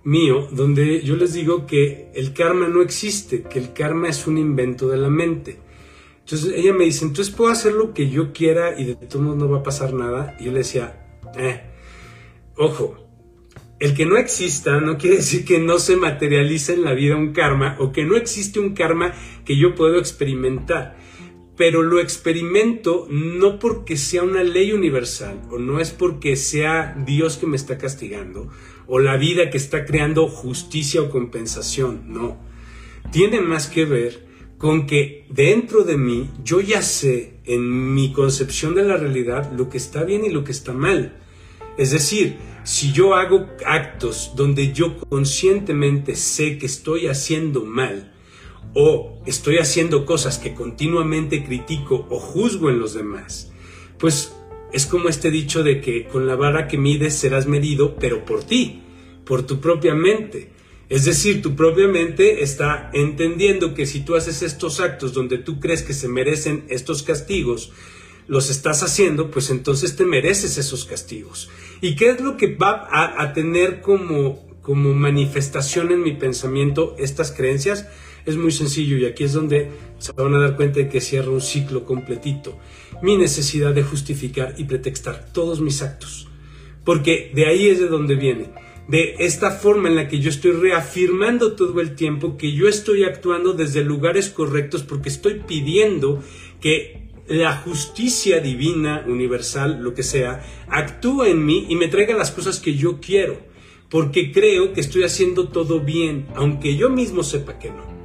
mío, 0.04 0.46
donde 0.52 1.02
yo 1.02 1.16
les 1.16 1.34
digo 1.34 1.66
que 1.66 2.12
el 2.14 2.32
karma 2.32 2.68
no 2.68 2.80
existe, 2.80 3.42
que 3.42 3.58
el 3.58 3.72
karma 3.72 4.08
es 4.08 4.28
un 4.28 4.38
invento 4.38 4.86
de 4.86 4.98
la 4.98 5.10
mente. 5.10 5.58
Entonces 6.20 6.52
ella 6.54 6.72
me 6.72 6.84
dice, 6.84 7.04
entonces 7.04 7.34
puedo 7.34 7.50
hacer 7.50 7.72
lo 7.72 7.92
que 7.92 8.08
yo 8.08 8.32
quiera 8.32 8.78
y 8.78 8.84
de 8.84 8.94
todos 8.94 9.24
modos 9.24 9.38
no 9.38 9.48
va 9.48 9.58
a 9.58 9.62
pasar 9.64 9.92
nada. 9.92 10.36
Y 10.38 10.44
yo 10.44 10.52
le 10.52 10.58
decía, 10.58 11.20
eh, 11.36 11.62
ojo, 12.56 12.96
el 13.80 13.94
que 13.94 14.06
no 14.06 14.16
exista 14.16 14.80
no 14.80 14.96
quiere 14.96 15.16
decir 15.16 15.44
que 15.44 15.58
no 15.58 15.80
se 15.80 15.96
materializa 15.96 16.72
en 16.72 16.84
la 16.84 16.94
vida 16.94 17.16
un 17.16 17.32
karma 17.32 17.76
o 17.80 17.90
que 17.90 18.04
no 18.04 18.14
existe 18.16 18.60
un 18.60 18.74
karma 18.74 19.12
que 19.44 19.56
yo 19.56 19.74
puedo 19.74 19.98
experimentar. 19.98 20.96
Pero 21.56 21.82
lo 21.82 22.00
experimento 22.00 23.06
no 23.10 23.58
porque 23.58 23.96
sea 23.96 24.22
una 24.22 24.42
ley 24.42 24.72
universal 24.72 25.40
o 25.50 25.58
no 25.58 25.80
es 25.80 25.90
porque 25.90 26.36
sea 26.36 26.94
Dios 27.06 27.38
que 27.38 27.46
me 27.46 27.56
está 27.56 27.78
castigando 27.78 28.50
o 28.86 28.98
la 28.98 29.16
vida 29.16 29.50
que 29.50 29.56
está 29.56 29.84
creando 29.84 30.28
justicia 30.28 31.02
o 31.02 31.10
compensación, 31.10 32.12
no. 32.12 32.38
Tiene 33.10 33.40
más 33.40 33.68
que 33.68 33.84
ver 33.84 34.26
con 34.58 34.86
que 34.86 35.26
dentro 35.28 35.84
de 35.84 35.96
mí 35.96 36.30
yo 36.42 36.60
ya 36.60 36.82
sé 36.82 37.40
en 37.44 37.94
mi 37.94 38.12
concepción 38.12 38.74
de 38.74 38.84
la 38.84 38.96
realidad 38.96 39.52
lo 39.52 39.68
que 39.68 39.78
está 39.78 40.04
bien 40.04 40.24
y 40.24 40.30
lo 40.30 40.44
que 40.44 40.52
está 40.52 40.72
mal. 40.72 41.16
Es 41.76 41.90
decir, 41.90 42.36
si 42.64 42.92
yo 42.92 43.14
hago 43.14 43.46
actos 43.64 44.32
donde 44.34 44.72
yo 44.72 44.98
conscientemente 44.98 46.16
sé 46.16 46.58
que 46.58 46.66
estoy 46.66 47.06
haciendo 47.06 47.64
mal, 47.64 48.12
o 48.74 49.18
estoy 49.26 49.58
haciendo 49.58 50.04
cosas 50.04 50.38
que 50.38 50.54
continuamente 50.54 51.44
critico 51.44 52.06
o 52.10 52.18
juzgo 52.18 52.70
en 52.70 52.78
los 52.78 52.94
demás, 52.94 53.52
pues 53.98 54.32
es 54.72 54.86
como 54.86 55.08
este 55.08 55.30
dicho 55.30 55.62
de 55.62 55.80
que 55.80 56.06
con 56.06 56.26
la 56.26 56.36
vara 56.36 56.68
que 56.68 56.78
mides 56.78 57.14
serás 57.14 57.46
medido, 57.46 57.96
pero 57.96 58.24
por 58.24 58.44
ti, 58.44 58.82
por 59.24 59.46
tu 59.46 59.60
propia 59.60 59.94
mente. 59.94 60.50
Es 60.88 61.04
decir, 61.04 61.42
tu 61.42 61.56
propia 61.56 61.88
mente 61.88 62.42
está 62.42 62.90
entendiendo 62.92 63.74
que 63.74 63.86
si 63.86 64.00
tú 64.00 64.14
haces 64.14 64.42
estos 64.42 64.80
actos 64.80 65.12
donde 65.12 65.38
tú 65.38 65.58
crees 65.58 65.82
que 65.82 65.94
se 65.94 66.08
merecen 66.08 66.64
estos 66.68 67.02
castigos, 67.02 67.72
los 68.28 68.50
estás 68.50 68.82
haciendo, 68.82 69.30
pues 69.30 69.50
entonces 69.50 69.96
te 69.96 70.04
mereces 70.04 70.58
esos 70.58 70.84
castigos. 70.84 71.48
¿Y 71.80 71.96
qué 71.96 72.10
es 72.10 72.20
lo 72.20 72.36
que 72.36 72.54
va 72.54 72.88
a, 72.90 73.32
tener 73.32 73.80
como, 73.80 74.46
como 74.62 74.94
manifestación 74.94 75.92
en 75.92 76.02
mi 76.02 76.12
pensamiento 76.12 76.94
estas 76.98 77.32
creencias? 77.32 77.86
Es 78.26 78.36
muy 78.36 78.50
sencillo 78.50 78.98
y 78.98 79.06
aquí 79.06 79.24
es 79.24 79.32
donde 79.32 79.70
se 79.98 80.12
van 80.12 80.34
a 80.34 80.40
dar 80.40 80.56
cuenta 80.56 80.80
de 80.80 80.88
que 80.88 81.00
cierra 81.00 81.30
un 81.30 81.40
ciclo 81.40 81.84
completito. 81.84 82.58
Mi 83.00 83.16
necesidad 83.16 83.72
de 83.72 83.84
justificar 83.84 84.54
y 84.58 84.64
pretextar 84.64 85.32
todos 85.32 85.60
mis 85.60 85.80
actos. 85.80 86.26
Porque 86.84 87.30
de 87.34 87.46
ahí 87.46 87.68
es 87.68 87.78
de 87.78 87.86
donde 87.86 88.16
viene. 88.16 88.50
De 88.88 89.16
esta 89.20 89.52
forma 89.52 89.88
en 89.88 89.96
la 89.96 90.08
que 90.08 90.18
yo 90.18 90.28
estoy 90.28 90.52
reafirmando 90.52 91.54
todo 91.54 91.80
el 91.80 91.94
tiempo 91.94 92.36
que 92.36 92.52
yo 92.52 92.68
estoy 92.68 93.04
actuando 93.04 93.52
desde 93.52 93.82
lugares 93.82 94.28
correctos 94.28 94.82
porque 94.82 95.08
estoy 95.08 95.42
pidiendo 95.46 96.22
que 96.60 97.06
la 97.28 97.56
justicia 97.56 98.40
divina, 98.40 99.04
universal, 99.06 99.80
lo 99.82 99.94
que 99.94 100.02
sea, 100.02 100.44
actúa 100.68 101.28
en 101.28 101.44
mí 101.44 101.66
y 101.68 101.74
me 101.74 101.88
traiga 101.88 102.16
las 102.16 102.30
cosas 102.30 102.60
que 102.60 102.74
yo 102.74 103.00
quiero, 103.00 103.38
porque 103.90 104.30
creo 104.30 104.72
que 104.72 104.80
estoy 104.80 105.02
haciendo 105.02 105.48
todo 105.48 105.80
bien, 105.80 106.26
aunque 106.36 106.76
yo 106.76 106.88
mismo 106.88 107.24
sepa 107.24 107.58
que 107.58 107.70
no. 107.70 107.95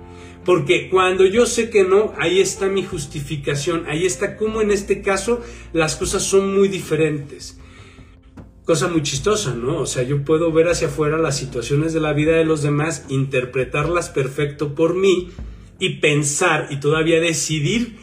Porque 0.46 0.90
cuando 0.90 1.26
yo 1.26 1.46
sé 1.46 1.70
que 1.70 1.84
no, 1.84 2.14
ahí 2.18 2.40
está 2.40 2.68
mi 2.68 2.84
justificación, 2.84 3.86
ahí 3.88 4.06
está 4.06 4.38
como 4.38 4.62
en 4.62 4.72
este 4.72 5.02
caso 5.02 5.42
las 5.72 5.96
cosas 5.96 6.24
son 6.24 6.56
muy 6.56 6.68
diferentes. 6.68 7.60
Cosa 8.66 8.88
muy 8.88 9.04
chistosa, 9.04 9.54
¿no? 9.54 9.80
O 9.80 9.86
sea, 9.86 10.04
yo 10.04 10.24
puedo 10.24 10.52
ver 10.52 10.70
hacia 10.70 10.88
afuera 10.88 11.18
las 11.18 11.38
situaciones 11.38 11.94
de 11.94 12.00
la 12.00 12.14
vida 12.14 12.34
de 12.34 12.46
los 12.46 12.62
demás, 12.64 13.06
interpretarlas 13.10 14.10
perfecto 14.10 14.74
por 14.74 14.96
mí 14.96 15.30
y 15.80 16.00
pensar 16.00 16.68
y 16.70 16.80
todavía 16.80 17.20
decidir 17.20 17.98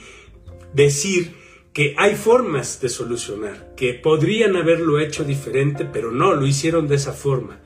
decir 0.75 1.33
que 1.73 1.95
hay 1.97 2.17
formas 2.17 2.81
de 2.81 2.89
solucionar, 2.89 3.75
que 3.77 3.95
podrían 3.95 4.57
haberlo 4.57 4.99
hecho 4.99 5.25
diferente, 5.25 5.85
pero 5.85 6.11
no, 6.11 6.35
lo 6.35 6.47
hicieron 6.47 6.89
de 6.89 6.97
esa 6.97 7.13
forma. 7.13 7.61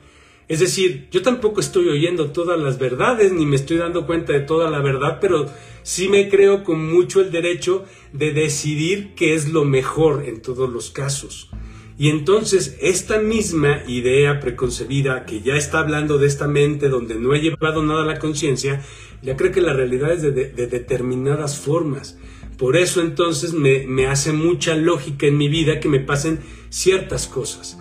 Es 0.47 0.59
decir, 0.59 1.07
yo 1.11 1.21
tampoco 1.21 1.59
estoy 1.59 1.87
oyendo 1.87 2.31
todas 2.31 2.59
las 2.59 2.77
verdades, 2.77 3.31
ni 3.31 3.45
me 3.45 3.55
estoy 3.55 3.77
dando 3.77 4.05
cuenta 4.05 4.33
de 4.33 4.41
toda 4.41 4.69
la 4.69 4.79
verdad, 4.79 5.19
pero 5.21 5.45
sí 5.83 6.09
me 6.09 6.29
creo 6.29 6.63
con 6.63 6.85
mucho 6.93 7.21
el 7.21 7.31
derecho 7.31 7.85
de 8.11 8.33
decidir 8.33 9.13
qué 9.15 9.33
es 9.33 9.51
lo 9.51 9.65
mejor 9.65 10.23
en 10.25 10.41
todos 10.41 10.69
los 10.69 10.89
casos. 10.91 11.49
Y 11.97 12.09
entonces 12.09 12.77
esta 12.81 13.19
misma 13.19 13.83
idea 13.87 14.39
preconcebida 14.39 15.25
que 15.25 15.41
ya 15.41 15.55
está 15.55 15.79
hablando 15.79 16.17
de 16.17 16.27
esta 16.27 16.47
mente 16.47 16.89
donde 16.89 17.15
no 17.15 17.33
he 17.33 17.39
llevado 17.39 17.83
nada 17.83 18.03
a 18.03 18.07
la 18.07 18.19
conciencia, 18.19 18.81
ya 19.21 19.37
cree 19.37 19.51
que 19.51 19.61
la 19.61 19.73
realidad 19.73 20.11
es 20.11 20.21
de 20.21 20.31
determinadas 20.67 21.59
formas. 21.59 22.17
Por 22.57 22.77
eso 22.77 23.01
entonces 23.01 23.53
me, 23.53 24.07
hace 24.07 24.31
mucha 24.31 24.75
lógica 24.75 25.25
en 25.25 25.37
mi 25.37 25.49
vida 25.49 25.79
que 25.79 25.89
me 25.89 25.99
pasen 25.99 26.39
ciertas 26.69 27.27
cosas. 27.27 27.79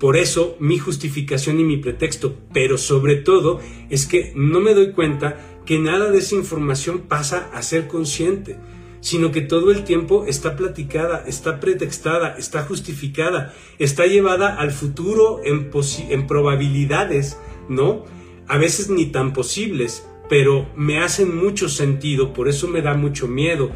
Por 0.00 0.16
eso 0.16 0.56
mi 0.58 0.78
justificación 0.78 1.60
y 1.60 1.64
mi 1.64 1.76
pretexto, 1.76 2.34
pero 2.54 2.78
sobre 2.78 3.16
todo 3.16 3.60
es 3.90 4.06
que 4.06 4.32
no 4.34 4.58
me 4.58 4.72
doy 4.72 4.92
cuenta 4.92 5.60
que 5.66 5.78
nada 5.78 6.10
de 6.10 6.18
esa 6.18 6.36
información 6.36 7.00
pasa 7.00 7.50
a 7.52 7.62
ser 7.62 7.86
consciente, 7.86 8.56
sino 9.00 9.30
que 9.30 9.42
todo 9.42 9.70
el 9.70 9.84
tiempo 9.84 10.24
está 10.26 10.56
platicada, 10.56 11.22
está 11.26 11.60
pretextada, 11.60 12.36
está 12.38 12.62
justificada, 12.62 13.54
está 13.78 14.06
llevada 14.06 14.56
al 14.56 14.70
futuro 14.70 15.42
en, 15.44 15.70
en 16.08 16.26
probabilidades, 16.26 17.38
¿no? 17.68 18.06
A 18.48 18.56
veces 18.56 18.88
ni 18.88 19.06
tan 19.06 19.34
posibles, 19.34 20.08
pero 20.30 20.66
me 20.76 21.00
hacen 21.00 21.36
mucho 21.36 21.68
sentido, 21.68 22.32
por 22.32 22.48
eso 22.48 22.68
me 22.68 22.80
da 22.80 22.94
mucho 22.94 23.28
miedo. 23.28 23.70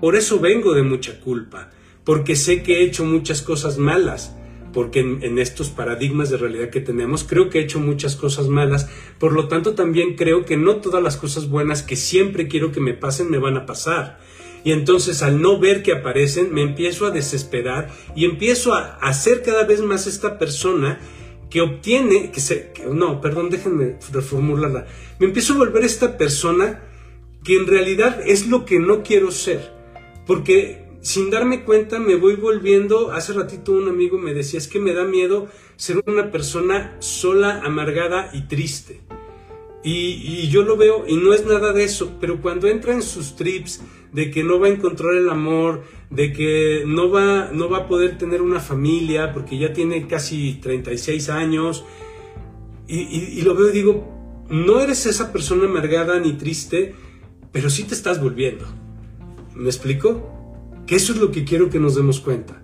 Por 0.00 0.14
eso 0.14 0.38
vengo 0.38 0.74
de 0.74 0.82
mucha 0.84 1.18
culpa, 1.20 1.70
porque 2.04 2.36
sé 2.36 2.62
que 2.62 2.78
he 2.78 2.84
hecho 2.84 3.04
muchas 3.04 3.42
cosas 3.42 3.78
malas, 3.78 4.36
porque 4.76 5.00
en, 5.00 5.38
estos 5.38 5.70
paradigmas 5.70 6.28
de 6.28 6.36
realidad 6.36 6.68
que 6.68 6.82
tenemos 6.82 7.24
creo 7.24 7.48
que 7.48 7.60
he 7.60 7.62
hecho 7.62 7.80
muchas 7.80 8.14
cosas 8.14 8.48
malas, 8.48 8.90
por 9.18 9.32
lo 9.32 9.48
tanto 9.48 9.74
también 9.74 10.16
creo 10.16 10.44
que 10.44 10.58
no 10.58 10.82
todas 10.82 11.02
las 11.02 11.16
cosas 11.16 11.48
buenas 11.48 11.82
que 11.82 11.96
siempre 11.96 12.46
quiero 12.46 12.72
que 12.72 12.80
me 12.80 12.92
pasen 12.92 13.30
me 13.30 13.38
van 13.38 13.56
a 13.56 13.64
pasar. 13.64 14.18
Y 14.64 14.72
entonces 14.72 15.22
al 15.22 15.40
no 15.40 15.58
ver 15.58 15.82
que 15.82 15.94
aparecen 15.94 16.52
me 16.52 16.60
empiezo 16.60 17.06
a 17.06 17.10
desesperar 17.10 17.88
y 18.14 18.26
empiezo 18.26 18.74
a, 18.74 18.98
hacer 19.00 19.42
cada 19.42 19.64
vez 19.64 19.80
más 19.80 20.06
esta 20.06 20.38
persona 20.38 21.00
que 21.48 21.62
obtiene, 21.62 22.30
que 22.30 22.40
se, 22.40 22.74
no, 22.92 23.22
perdón, 23.22 23.48
déjenme 23.48 23.96
reformularla, 24.12 24.84
me 25.18 25.24
empiezo 25.24 25.54
a 25.54 25.56
volver 25.56 25.84
esta 25.84 26.18
persona 26.18 26.82
que 27.42 27.56
en 27.56 27.66
realidad 27.66 28.20
es 28.26 28.46
lo 28.46 28.66
que 28.66 28.78
no 28.78 29.02
quiero 29.02 29.30
ser 29.30 29.72
porque 30.26 30.85
sin 31.06 31.30
darme 31.30 31.62
cuenta 31.62 32.00
me 32.00 32.16
voy 32.16 32.34
volviendo, 32.34 33.12
hace 33.12 33.32
ratito 33.32 33.70
un 33.70 33.88
amigo 33.88 34.18
me 34.18 34.34
decía, 34.34 34.58
es 34.58 34.66
que 34.66 34.80
me 34.80 34.92
da 34.92 35.04
miedo 35.04 35.46
ser 35.76 36.02
una 36.04 36.32
persona 36.32 36.96
sola, 36.98 37.60
amargada 37.64 38.30
y 38.34 38.48
triste. 38.48 39.02
Y, 39.84 40.48
yo 40.48 40.64
lo 40.64 40.76
veo 40.76 41.04
y 41.06 41.14
no 41.14 41.32
es 41.32 41.46
nada 41.46 41.72
de 41.72 41.84
eso, 41.84 42.16
pero 42.20 42.42
cuando 42.42 42.66
entra 42.66 42.92
en 42.92 43.02
sus 43.02 43.36
trips 43.36 43.82
de 44.12 44.32
que 44.32 44.42
no 44.42 44.58
va 44.58 44.66
a 44.66 44.70
encontrar 44.70 45.14
el 45.14 45.28
amor, 45.28 45.84
de 46.10 46.32
que 46.32 46.82
no 46.84 47.08
va, 47.08 47.52
no 47.52 47.70
va 47.70 47.78
a 47.78 47.86
poder 47.86 48.18
tener 48.18 48.42
una 48.42 48.58
familia 48.58 49.32
porque 49.32 49.58
ya 49.58 49.72
tiene 49.72 50.08
casi 50.08 50.54
36 50.54 51.28
años, 51.28 51.84
y, 52.88 52.98
y 52.98 53.42
lo 53.42 53.54
veo 53.54 53.68
y 53.68 53.72
digo, 53.72 54.44
no 54.50 54.80
eres 54.80 55.06
esa 55.06 55.32
persona 55.32 55.66
amargada 55.66 56.18
ni 56.18 56.32
triste, 56.32 56.96
pero 57.52 57.70
sí 57.70 57.84
te 57.84 57.94
estás 57.94 58.20
volviendo. 58.20 58.66
¿Me 59.54 59.68
explico? 59.68 60.35
Que 60.86 60.96
eso 60.96 61.12
es 61.12 61.18
lo 61.18 61.30
que 61.30 61.44
quiero 61.44 61.70
que 61.70 61.80
nos 61.80 61.96
demos 61.96 62.20
cuenta. 62.20 62.62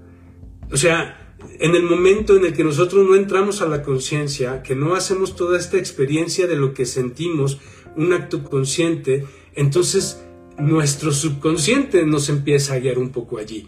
O 0.70 0.76
sea, 0.76 1.36
en 1.58 1.74
el 1.74 1.82
momento 1.82 2.36
en 2.36 2.44
el 2.44 2.52
que 2.52 2.64
nosotros 2.64 3.06
no 3.06 3.14
entramos 3.14 3.62
a 3.62 3.66
la 3.66 3.82
conciencia, 3.82 4.62
que 4.62 4.74
no 4.74 4.94
hacemos 4.94 5.36
toda 5.36 5.58
esta 5.58 5.78
experiencia 5.78 6.46
de 6.46 6.56
lo 6.56 6.74
que 6.74 6.86
sentimos, 6.86 7.58
un 7.96 8.12
acto 8.12 8.42
consciente, 8.44 9.26
entonces 9.54 10.24
nuestro 10.58 11.12
subconsciente 11.12 12.06
nos 12.06 12.28
empieza 12.28 12.74
a 12.74 12.78
guiar 12.78 12.98
un 12.98 13.10
poco 13.10 13.38
allí 13.38 13.66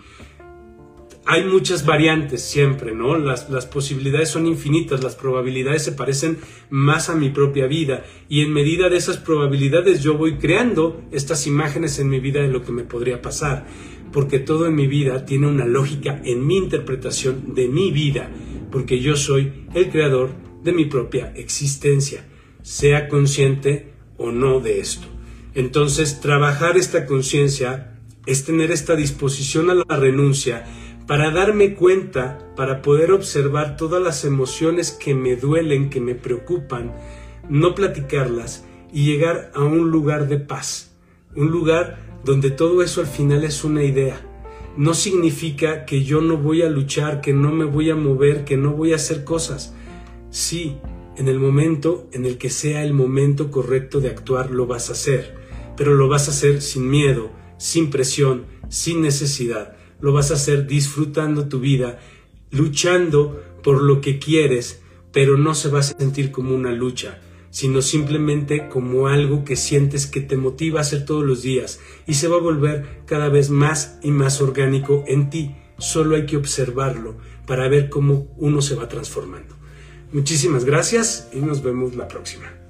hay 1.26 1.44
muchas 1.44 1.86
variantes 1.86 2.42
siempre, 2.42 2.94
¿no? 2.94 3.16
Las, 3.16 3.48
las, 3.48 3.66
posibilidades 3.66 4.28
son 4.28 4.46
infinitas, 4.46 5.02
las 5.02 5.16
probabilidades 5.16 5.82
se 5.82 5.92
parecen 5.92 6.38
más 6.68 7.08
a 7.08 7.14
mi 7.14 7.30
propia 7.30 7.66
vida 7.66 8.04
y 8.28 8.42
en 8.42 8.52
medida 8.52 8.90
de 8.90 8.98
esas 8.98 9.16
probabilidades 9.16 10.02
yo 10.02 10.18
voy 10.18 10.36
creando 10.36 11.02
estas 11.12 11.46
imágenes 11.46 11.98
en 11.98 12.10
mi 12.10 12.20
vida 12.20 12.42
de 12.42 12.48
lo 12.48 12.62
que 12.62 12.72
me 12.72 12.84
podría 12.84 13.22
pasar, 13.22 13.66
porque 14.14 14.38
todo 14.38 14.66
en 14.66 14.76
mi 14.76 14.86
vida 14.86 15.26
tiene 15.26 15.48
una 15.48 15.66
lógica 15.66 16.22
en 16.24 16.46
mi 16.46 16.56
interpretación 16.56 17.52
de 17.56 17.66
mi 17.66 17.90
vida, 17.90 18.30
porque 18.70 19.00
yo 19.00 19.16
soy 19.16 19.66
el 19.74 19.90
creador 19.90 20.30
de 20.62 20.72
mi 20.72 20.84
propia 20.84 21.32
existencia, 21.34 22.24
sea 22.62 23.08
consciente 23.08 23.92
o 24.16 24.30
no 24.30 24.60
de 24.60 24.78
esto. 24.78 25.08
Entonces, 25.54 26.20
trabajar 26.20 26.76
esta 26.76 27.06
conciencia 27.06 27.98
es 28.24 28.44
tener 28.44 28.70
esta 28.70 28.94
disposición 28.94 29.68
a 29.68 29.74
la 29.74 29.96
renuncia, 29.96 30.64
para 31.08 31.32
darme 31.32 31.74
cuenta, 31.74 32.38
para 32.56 32.82
poder 32.82 33.10
observar 33.10 33.76
todas 33.76 34.00
las 34.00 34.24
emociones 34.24 34.92
que 34.92 35.14
me 35.16 35.34
duelen, 35.34 35.90
que 35.90 36.00
me 36.00 36.14
preocupan, 36.14 36.94
no 37.48 37.74
platicarlas 37.74 38.64
y 38.92 39.06
llegar 39.06 39.50
a 39.56 39.64
un 39.64 39.90
lugar 39.90 40.28
de 40.28 40.38
paz, 40.38 40.96
un 41.34 41.50
lugar 41.50 42.13
donde 42.24 42.50
todo 42.50 42.82
eso 42.82 43.00
al 43.00 43.06
final 43.06 43.44
es 43.44 43.64
una 43.64 43.82
idea. 43.82 44.20
No 44.76 44.94
significa 44.94 45.84
que 45.84 46.02
yo 46.02 46.20
no 46.20 46.36
voy 46.36 46.62
a 46.62 46.70
luchar, 46.70 47.20
que 47.20 47.32
no 47.32 47.52
me 47.52 47.64
voy 47.64 47.90
a 47.90 47.96
mover, 47.96 48.44
que 48.44 48.56
no 48.56 48.72
voy 48.72 48.92
a 48.92 48.96
hacer 48.96 49.24
cosas. 49.24 49.74
Sí, 50.30 50.76
En 51.16 51.28
el 51.28 51.38
momento 51.38 52.08
en 52.10 52.26
el 52.26 52.38
que 52.38 52.50
sea 52.50 52.82
el 52.82 52.92
momento 52.92 53.52
correcto 53.52 54.00
de 54.00 54.08
actuar, 54.08 54.50
lo 54.50 54.66
vas 54.66 54.88
a 54.88 54.94
hacer, 54.94 55.36
pero 55.76 55.94
lo 55.94 56.08
vas 56.08 56.26
a 56.26 56.32
hacer 56.32 56.60
sin 56.60 56.90
miedo, 56.90 57.30
sin 57.56 57.88
presión, 57.88 58.46
sin 58.68 59.00
necesidad. 59.00 59.76
Lo 60.00 60.12
vas 60.12 60.32
a 60.32 60.34
hacer 60.34 60.66
disfrutando 60.66 61.46
tu 61.46 61.60
vida, 61.60 62.00
luchando 62.50 63.40
por 63.62 63.80
lo 63.80 64.00
que 64.00 64.18
quieres, 64.18 64.82
pero 65.12 65.38
no 65.38 65.54
se 65.54 65.68
va 65.68 65.78
a 65.78 65.84
sentir 65.84 66.32
como 66.32 66.52
una 66.52 66.72
lucha, 66.72 67.20
sino 67.54 67.82
simplemente 67.82 68.68
como 68.68 69.06
algo 69.06 69.44
que 69.44 69.54
sientes 69.54 70.08
que 70.08 70.20
te 70.20 70.36
motiva 70.36 70.80
a 70.80 70.82
hacer 70.82 71.04
todos 71.04 71.24
los 71.24 71.40
días 71.42 71.78
y 72.04 72.14
se 72.14 72.26
va 72.26 72.38
a 72.38 72.40
volver 72.40 73.02
cada 73.06 73.28
vez 73.28 73.48
más 73.48 74.00
y 74.02 74.10
más 74.10 74.40
orgánico 74.40 75.04
en 75.06 75.30
ti. 75.30 75.54
Solo 75.78 76.16
hay 76.16 76.26
que 76.26 76.36
observarlo 76.36 77.14
para 77.46 77.68
ver 77.68 77.90
cómo 77.90 78.26
uno 78.38 78.60
se 78.60 78.74
va 78.74 78.88
transformando. 78.88 79.54
Muchísimas 80.12 80.64
gracias 80.64 81.28
y 81.32 81.38
nos 81.38 81.62
vemos 81.62 81.94
la 81.94 82.08
próxima. 82.08 82.63